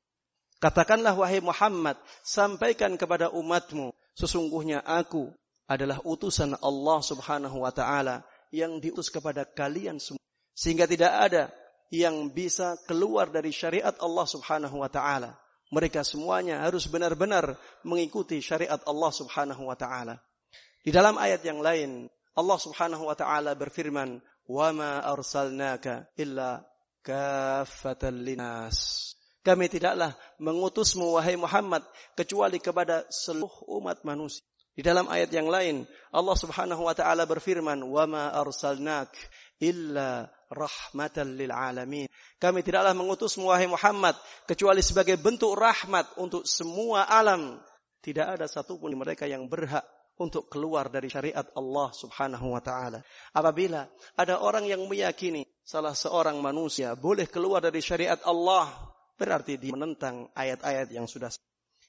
Katakanlah 0.57 1.13
wahai 1.13 1.37
Muhammad, 1.37 2.01
sampaikan 2.25 2.97
kepada 2.97 3.29
umatmu, 3.29 3.93
sesungguhnya 4.17 4.81
aku 4.81 5.29
adalah 5.69 6.01
utusan 6.01 6.57
Allah 6.57 6.99
Subhanahu 7.05 7.61
wa 7.61 7.69
taala 7.69 8.25
yang 8.49 8.81
diutus 8.81 9.13
kepada 9.13 9.45
kalian 9.45 10.01
semua. 10.01 10.17
Sehingga 10.57 10.89
tidak 10.89 11.13
ada 11.13 11.53
yang 11.93 12.27
bisa 12.31 12.75
keluar 12.87 13.31
dari 13.31 13.51
syariat 13.55 13.95
Allah 14.03 14.27
Subhanahu 14.27 14.83
wa 14.83 14.91
taala. 14.91 15.39
Mereka 15.67 16.03
semuanya 16.03 16.63
harus 16.63 16.87
benar-benar 16.87 17.59
mengikuti 17.83 18.39
syariat 18.39 18.79
Allah 18.87 19.11
Subhanahu 19.11 19.67
wa 19.67 19.75
taala. 19.75 20.19
Di 20.83 20.95
dalam 20.95 21.19
ayat 21.19 21.43
yang 21.43 21.59
lain, 21.59 22.07
Allah 22.37 22.59
Subhanahu 22.59 23.11
wa 23.11 23.15
taala 23.15 23.51
berfirman, 23.51 24.23
"Wa 24.47 24.71
ma 24.71 25.03
arsalnaka 25.03 26.07
illa 26.15 26.63
kaffatan 27.03 28.23
linas." 28.23 29.11
Kami 29.43 29.71
tidaklah 29.71 30.11
mengutusmu 30.43 31.19
wahai 31.19 31.39
Muhammad 31.39 31.83
kecuali 32.15 32.59
kepada 32.59 33.07
seluruh 33.07 33.63
umat 33.79 34.03
manusia. 34.03 34.43
Di 34.77 34.85
dalam 34.85 35.09
ayat 35.09 35.33
yang 35.33 35.49
lain 35.49 35.89
Allah 36.13 36.37
Subhanahu 36.37 36.85
wa 36.85 36.93
taala 36.93 37.23
berfirman, 37.25 37.81
"Wa 37.81 38.05
ma 38.05 38.29
arsalnak 38.35 39.09
illa 39.57 40.29
rahmatan 40.51 41.35
lil 41.37 41.53
alamin." 41.53 42.07
Kami 42.41 42.59
tidaklah 42.63 42.95
mengutusmu 42.95 43.51
wahai 43.51 43.69
Muhammad 43.69 44.17
kecuali 44.49 44.79
sebagai 44.81 45.15
bentuk 45.19 45.55
rahmat 45.55 46.17
untuk 46.19 46.43
semua 46.47 47.07
alam. 47.07 47.59
Tidak 48.03 48.37
ada 48.37 48.47
satupun 48.47 48.93
mereka 48.95 49.27
yang 49.27 49.45
berhak 49.51 49.83
untuk 50.17 50.49
keluar 50.49 50.89
dari 50.89 51.11
syariat 51.11 51.45
Allah 51.53 51.89
Subhanahu 51.93 52.55
wa 52.55 52.61
taala. 52.63 53.03
Apabila 53.35 53.85
ada 54.17 54.41
orang 54.41 54.65
yang 54.65 54.81
meyakini 54.87 55.45
salah 55.61 55.93
seorang 55.93 56.39
manusia 56.39 56.97
boleh 56.97 57.27
keluar 57.29 57.59
dari 57.61 57.83
syariat 57.83 58.17
Allah, 58.25 58.71
Berarti 59.17 59.57
dia 59.57 59.73
menentang 59.73 60.29
ayat-ayat 60.37 60.93
yang 60.93 61.09
sudah 61.09 61.33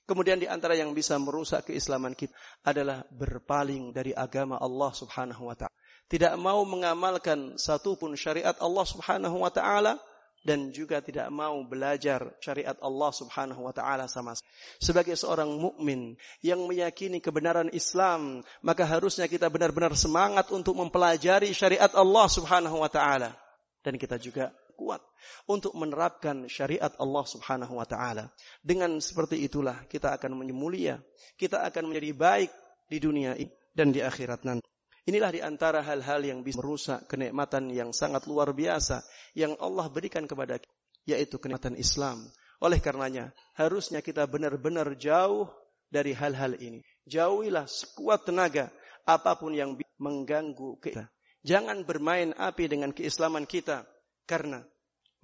Kemudian 0.08 0.40
di 0.40 0.48
antara 0.48 0.72
yang 0.72 0.96
bisa 0.96 1.20
merusak 1.20 1.68
keislaman 1.68 2.16
kita 2.16 2.32
adalah 2.64 3.04
berpaling 3.12 3.92
dari 3.92 4.16
agama 4.16 4.56
Allah 4.56 4.88
Subhanahu 4.96 5.44
wa 5.44 5.52
taala. 5.52 5.77
Tidak 6.08 6.34
mau 6.40 6.64
mengamalkan 6.64 7.60
satu 7.60 7.92
pun 8.00 8.16
syariat 8.16 8.56
Allah 8.64 8.84
Subhanahu 8.88 9.44
wa 9.44 9.52
taala 9.52 10.00
dan 10.40 10.72
juga 10.72 11.04
tidak 11.04 11.28
mau 11.28 11.60
belajar 11.66 12.32
syariat 12.40 12.72
Allah 12.80 13.10
Subhanahu 13.12 13.68
wa 13.68 13.74
taala 13.74 14.08
sama 14.08 14.32
sebagai 14.80 15.18
seorang 15.18 15.50
mukmin 15.58 16.16
yang 16.40 16.62
meyakini 16.64 17.18
kebenaran 17.20 17.68
Islam 17.74 18.40
maka 18.64 18.86
harusnya 18.86 19.28
kita 19.28 19.50
benar-benar 19.52 19.92
semangat 19.98 20.48
untuk 20.54 20.78
mempelajari 20.78 21.52
syariat 21.52 21.90
Allah 21.92 22.26
Subhanahu 22.30 22.80
wa 22.80 22.88
taala 22.88 23.34
dan 23.82 23.98
kita 23.98 24.16
juga 24.16 24.54
kuat 24.78 25.02
untuk 25.50 25.74
menerapkan 25.74 26.46
syariat 26.46 26.94
Allah 27.02 27.24
Subhanahu 27.26 27.82
wa 27.82 27.86
taala. 27.88 28.30
Dengan 28.62 29.02
seperti 29.02 29.42
itulah 29.42 29.82
kita 29.90 30.14
akan 30.14 30.38
menjadi 30.38 31.02
kita 31.34 31.66
akan 31.66 31.90
menjadi 31.90 32.10
baik 32.14 32.50
di 32.86 32.98
dunia 33.02 33.34
ini 33.34 33.50
dan 33.74 33.90
di 33.90 33.98
akhirat 33.98 34.46
nanti. 34.46 34.77
Inilah 35.08 35.32
di 35.32 35.40
antara 35.40 35.80
hal-hal 35.80 36.20
yang 36.20 36.44
bisa 36.44 36.60
merusak 36.60 37.08
kenikmatan 37.08 37.72
yang 37.72 37.96
sangat 37.96 38.28
luar 38.28 38.52
biasa 38.52 39.00
yang 39.32 39.56
Allah 39.56 39.88
berikan 39.88 40.28
kepada 40.28 40.60
kita, 40.60 40.76
yaitu 41.08 41.40
kenikmatan 41.40 41.80
Islam. 41.80 42.28
Oleh 42.60 42.76
karenanya, 42.76 43.32
harusnya 43.56 44.04
kita 44.04 44.28
benar-benar 44.28 44.92
jauh 45.00 45.48
dari 45.88 46.12
hal-hal 46.12 46.60
ini. 46.60 46.84
Jauhilah 47.08 47.64
sekuat 47.64 48.28
tenaga 48.28 48.68
apa 49.08 49.32
pun 49.40 49.56
yang 49.56 49.80
mengganggu 49.96 50.76
kita. 50.84 51.08
Jangan 51.40 51.88
bermain 51.88 52.36
api 52.36 52.68
dengan 52.68 52.92
keislaman 52.92 53.48
kita 53.48 53.88
karena 54.28 54.60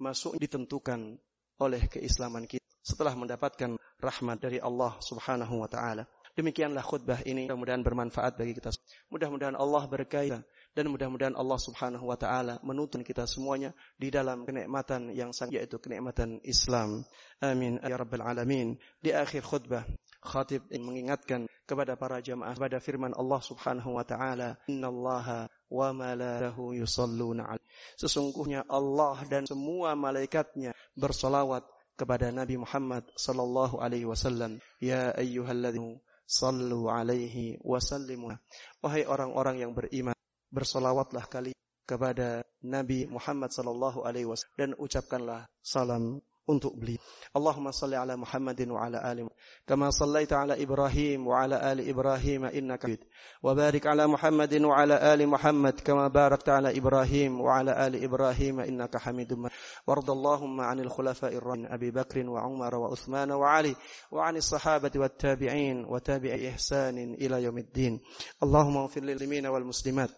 masuk 0.01 0.33
ditentukan 0.41 1.21
oleh 1.61 1.85
keislaman 1.85 2.49
kita 2.49 2.65
setelah 2.81 3.13
mendapatkan 3.13 3.77
rahmat 4.01 4.37
dari 4.41 4.57
Allah 4.57 4.97
Subhanahu 4.97 5.61
wa 5.61 5.69
taala. 5.69 6.09
Demikianlah 6.35 6.83
khutbah 6.83 7.23
ini 7.23 7.47
mudah-mudahan 7.47 7.79
bermanfaat 7.79 8.35
bagi 8.35 8.59
kita. 8.59 8.75
Mudah-mudahan 9.07 9.55
Allah 9.55 9.87
berkahi 9.87 10.35
dan 10.75 10.85
mudah-mudahan 10.91 11.31
Allah 11.31 11.55
Subhanahu 11.55 12.11
wa 12.11 12.19
taala 12.19 12.59
menuntun 12.59 13.07
kita 13.07 13.23
semuanya 13.23 13.71
di 13.95 14.11
dalam 14.11 14.43
kenikmatan 14.43 15.15
yang 15.15 15.31
sangat 15.31 15.63
yaitu 15.63 15.79
kenikmatan 15.79 16.43
Islam. 16.43 17.07
Amin 17.39 17.79
ya 17.79 17.95
rabbal 17.95 18.19
alamin. 18.19 18.75
Di 18.99 19.15
akhir 19.15 19.47
khutbah 19.47 19.87
khatib 20.19 20.67
mengingatkan 20.75 21.47
kepada 21.63 21.95
para 21.95 22.19
jamaah 22.19 22.59
pada 22.59 22.83
firman 22.83 23.15
Allah 23.15 23.39
Subhanahu 23.39 23.95
wa 23.95 24.03
taala, 24.03 24.59
"Innallaha 24.67 25.47
wa 25.71 25.87
malaikatahu 25.95 26.75
yusalluna 26.75 27.55
Sesungguhnya 27.95 28.67
Allah 28.67 29.23
dan 29.31 29.47
semua 29.47 29.95
malaikatnya 29.95 30.75
bersolawat 30.99 31.63
kepada 31.95 32.27
Nabi 32.27 32.59
Muhammad 32.59 33.07
sallallahu 33.15 33.79
alaihi 33.79 34.03
wasallam. 34.03 34.59
Ya 34.83 35.15
ayyuhalladzina 35.15 36.03
sallu 36.25 36.89
alaihi 36.89 37.61
wasallimu. 37.61 38.33
Wahai 38.81 39.05
orang-orang 39.05 39.61
yang 39.61 39.71
beriman, 39.71 40.17
bersolawatlah 40.49 41.25
kali 41.29 41.53
kepada 41.85 42.41
Nabi 42.65 43.05
Muhammad 43.05 43.53
sallallahu 43.53 44.03
alaihi 44.03 44.25
wasallam 44.25 44.57
dan 44.57 44.71
ucapkanlah 44.75 45.45
salam 45.61 46.19
untuk 46.47 46.77
beli. 46.77 46.95
Allahumma 47.35 47.75
salli 47.75 47.99
ala 47.99 48.15
Muhammadin 48.15 48.71
wa 48.71 48.87
ala 48.87 49.03
ali 49.03 49.27
kama 49.67 49.91
sallaita 49.91 50.39
ala 50.39 50.55
Ibrahim 50.55 51.27
wa 51.27 51.43
ala 51.43 51.59
ali 51.59 51.89
Ibrahim 51.89 52.47
innaka 52.53 52.87
Hamid. 52.87 53.01
Wa 53.43 53.51
barik 53.51 53.83
ala 53.89 54.07
Muhammadin 54.07 54.63
wa 54.63 54.79
ala 54.79 54.95
ali 55.01 55.25
Muhammad 55.27 55.83
kama 55.83 56.07
barakta 56.07 56.61
ala 56.61 56.71
Ibrahim 56.71 57.41
wa 57.41 57.59
ala 57.59 57.75
ali 57.75 57.99
Ibrahim 57.99 58.63
innaka 58.63 59.01
Hamidum 59.01 59.49
Majid. 59.49 59.59
Warda 59.83 60.11
Allahumma 60.15 60.71
'anil 60.71 60.89
khulafa'ir 60.89 61.43
rasyidin 61.43 61.71
Abi 61.71 61.91
Bakr 61.91 62.25
wa 62.29 62.45
Umar 62.47 62.73
wa 62.75 62.89
Uthman 62.89 63.29
wa 63.31 63.57
Ali 63.57 63.75
wa 64.11 64.27
'anis 64.27 64.49
sahabati 64.49 64.99
wat 64.99 65.17
tabi'in 65.17 65.85
wa 65.87 65.99
tabi'i 65.99 66.51
ihsanin 66.53 67.15
ila 67.19 67.39
yaumiddin. 67.39 67.99
Allahumma 68.41 68.85
ighfir 68.85 69.03
lil 69.03 69.19
wal 69.49 69.65
muslimat 69.65 70.11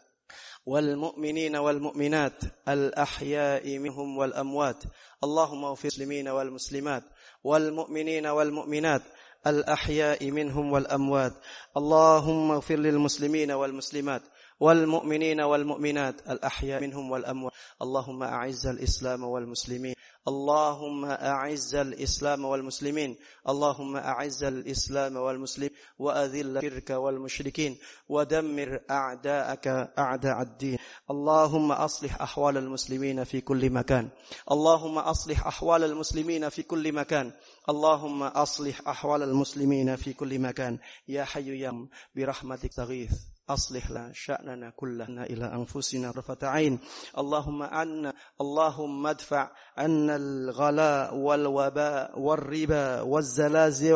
والمؤمنين 0.67 1.55
والمؤمنات 1.55 2.43
الأحياء 2.67 3.77
منهم 3.77 4.17
والأموات. 4.17 4.83
اللهم 5.23 5.65
اغفر 5.65 5.87
المسلمين 5.87 6.27
والمسلمات 6.27 7.03
والمؤمنين 7.43 8.27
والمؤمنات 8.27 9.01
الأحياء 9.47 10.31
منهم 10.31 10.71
والأموات. 10.71 11.33
اللهم 11.77 12.51
اغفر 12.51 12.75
للمسلمين 12.75 13.51
والمسلمات 13.51 14.21
والمؤمنين 14.59 15.41
والمؤمنات 15.41 16.15
الأحياء 16.29 16.81
منهم 16.81 17.11
والأموات. 17.11 17.53
اللهم 17.81 18.23
أعز 18.23 18.67
الإسلام 18.67 19.23
والمسلمين. 19.23 19.96
اللهم 20.27 21.05
أعز 21.05 21.75
الإسلام 21.75 22.45
والمسلمين. 22.45 23.15
اللهم 23.49 23.95
أعز 23.95 24.43
الإسلام 24.43 25.15
والمسلمين. 25.15 25.71
وأذل 25.99 26.57
الشرك 26.57 26.89
والمشركين. 26.89 27.77
ودمر 28.09 28.79
أعداءك 28.91 29.67
أعداء 29.99 30.41
الدين. 30.41 30.77
اللهم 31.11 31.71
أصلح 31.71 32.21
أحوال 32.21 32.57
المسلمين 32.57 33.23
في 33.23 33.41
كل 33.41 33.69
مكان. 33.69 34.09
اللهم 34.51 34.97
أصلح 34.97 35.47
أحوال 35.47 35.83
المسلمين 35.83 36.49
في 36.49 36.63
كل 36.63 36.93
مكان. 36.93 37.31
اللهم 37.69 38.23
أصلح 38.23 38.87
أحوال 38.87 39.23
المسلمين 39.23 39.95
في 39.95 40.13
كل 40.13 40.39
مكان. 40.39 40.79
يا 41.07 41.23
حي 41.23 41.59
يا 41.59 41.87
برحمتك 42.15 42.73
تغيث 42.73 43.36
أصلح 43.49 43.91
لنا 43.91 44.11
شأننا 44.13 44.69
كلنا 44.69 45.23
إلى 45.23 45.45
أنفسنا 45.45 46.11
رفة 46.11 46.47
عين. 46.47 46.79
اللهم 47.17 47.63
عنا 47.63 48.13
اللهم 48.41 49.07
ادفع 49.07 49.51
عنا 49.77 50.15
الغلاء 50.15 51.15
والوباء 51.15 52.19
والربا 52.19 53.01
والزلازل 53.01 53.93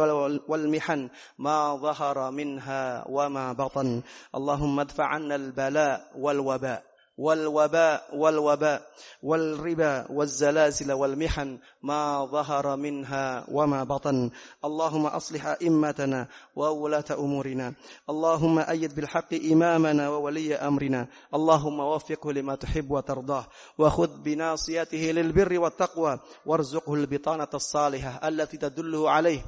والمحن 0.47 1.09
ما 1.39 1.75
ظهر 1.75 2.31
منها 2.31 3.05
وما 3.09 3.53
بطن. 3.53 4.01
اللهم 4.35 4.79
ادفع 4.79 5.05
عنا 5.05 5.35
البلاء 5.35 6.11
والوباء 6.15 6.90
والوباء 7.21 8.17
والوباء 8.17 8.81
والربا 9.23 10.11
والزلازل 10.11 10.91
والمحن 10.91 11.59
ما 11.83 12.25
ظهر 12.25 12.75
منها 12.75 13.45
وما 13.51 13.83
بطن. 13.83 14.29
اللهم 14.65 15.05
أصلح 15.05 15.45
أئمتنا 15.47 16.27
وولاة 16.55 17.05
أمورنا. 17.11 17.73
اللهم 18.09 18.59
أيد 18.59 18.95
بالحق 18.95 19.33
إمامنا 19.33 20.09
وولي 20.09 20.55
أمرنا. 20.55 21.07
اللهم 21.33 21.79
وفقه 21.79 22.31
لما 22.31 22.55
تحب 22.55 22.91
وترضاه. 22.91 23.45
وخذ 23.77 24.17
بناصيته 24.17 25.11
للبر 25.11 25.59
والتقوى. 25.59 26.19
وارزقه 26.45 26.93
البطانة 26.93 27.51
الصالحة 27.53 28.27
التي 28.27 28.57
تدله 28.57 29.09
عليه 29.09 29.41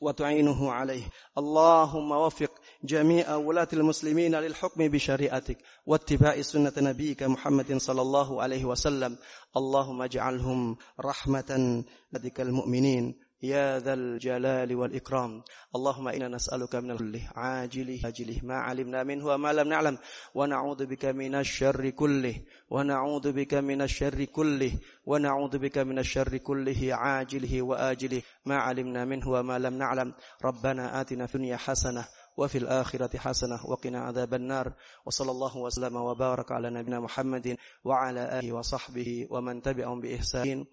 وتعينه 0.00 0.72
عليه. 0.72 1.02
اللهم 1.38 2.10
وفق 2.12 2.47
جميع 2.84 3.34
ولاة 3.34 3.68
المسلمين 3.72 4.34
للحكم 4.34 4.88
بشريعتك 4.88 5.58
واتباع 5.86 6.42
سنة 6.42 6.72
نبيك 6.78 7.22
محمد 7.22 7.76
صلى 7.76 8.02
الله 8.02 8.42
عليه 8.42 8.64
وسلم. 8.64 9.18
اللهم 9.56 10.02
اجعلهم 10.02 10.76
رحمة 11.00 11.84
لديك 12.12 12.40
المؤمنين. 12.40 13.14
يا 13.42 13.78
ذا 13.78 13.94
الجلال 13.94 14.74
والإكرام. 14.74 15.42
اللهم 15.76 16.08
إنا 16.08 16.28
نسألك 16.28 16.74
من 16.74 16.96
كله 16.96 17.30
عاجله 17.34 18.00
عاجله 18.04 18.40
ما 18.42 18.54
علمنا 18.54 19.02
منه 19.02 19.26
وما 19.26 19.52
لم 19.52 19.68
نعلم. 19.68 19.98
ونعوذ 20.34 20.86
بك 20.86 21.04
من 21.04 21.34
الشر 21.34 21.90
كله 21.90 22.34
ونعوذ 22.70 23.32
بك 23.32 23.54
من 23.54 23.82
الشر 23.82 24.24
كله 24.24 24.72
ونعوذ 25.06 25.58
بك 25.58 25.78
من 25.78 25.98
الشر 25.98 26.36
كله 26.36 26.94
عاجله 26.94 27.62
وآجله 27.62 28.22
ما 28.46 28.56
علمنا 28.56 29.04
منه 29.04 29.28
وما 29.28 29.58
لم 29.58 29.74
نعلم. 29.74 30.14
ربنا 30.44 31.00
آتنا 31.00 31.26
في 31.26 31.34
الدنيا 31.34 31.56
حسنة 31.56 32.04
وفي 32.38 32.58
الآخرة 32.58 33.18
حسنة 33.18 33.66
وقنا 33.66 34.00
عذاب 34.00 34.34
النار. 34.34 34.72
وصلى 35.06 35.30
الله 35.30 35.56
وسلم 35.56 35.96
وبارك 35.96 36.52
على 36.52 36.70
نبينا 36.70 37.00
محمد 37.00 37.56
وعلى 37.84 38.38
آله 38.38 38.52
وصحبه 38.52 39.26
ومن 39.30 39.62
تبعهم 39.62 40.00
بإحسان. 40.00 40.64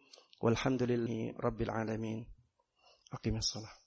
والحمد 0.42 0.84
لله 0.84 1.34
رب 1.42 1.62
العالمين. 1.62 2.28
أقيم 3.14 3.36
الصلاة. 3.36 3.85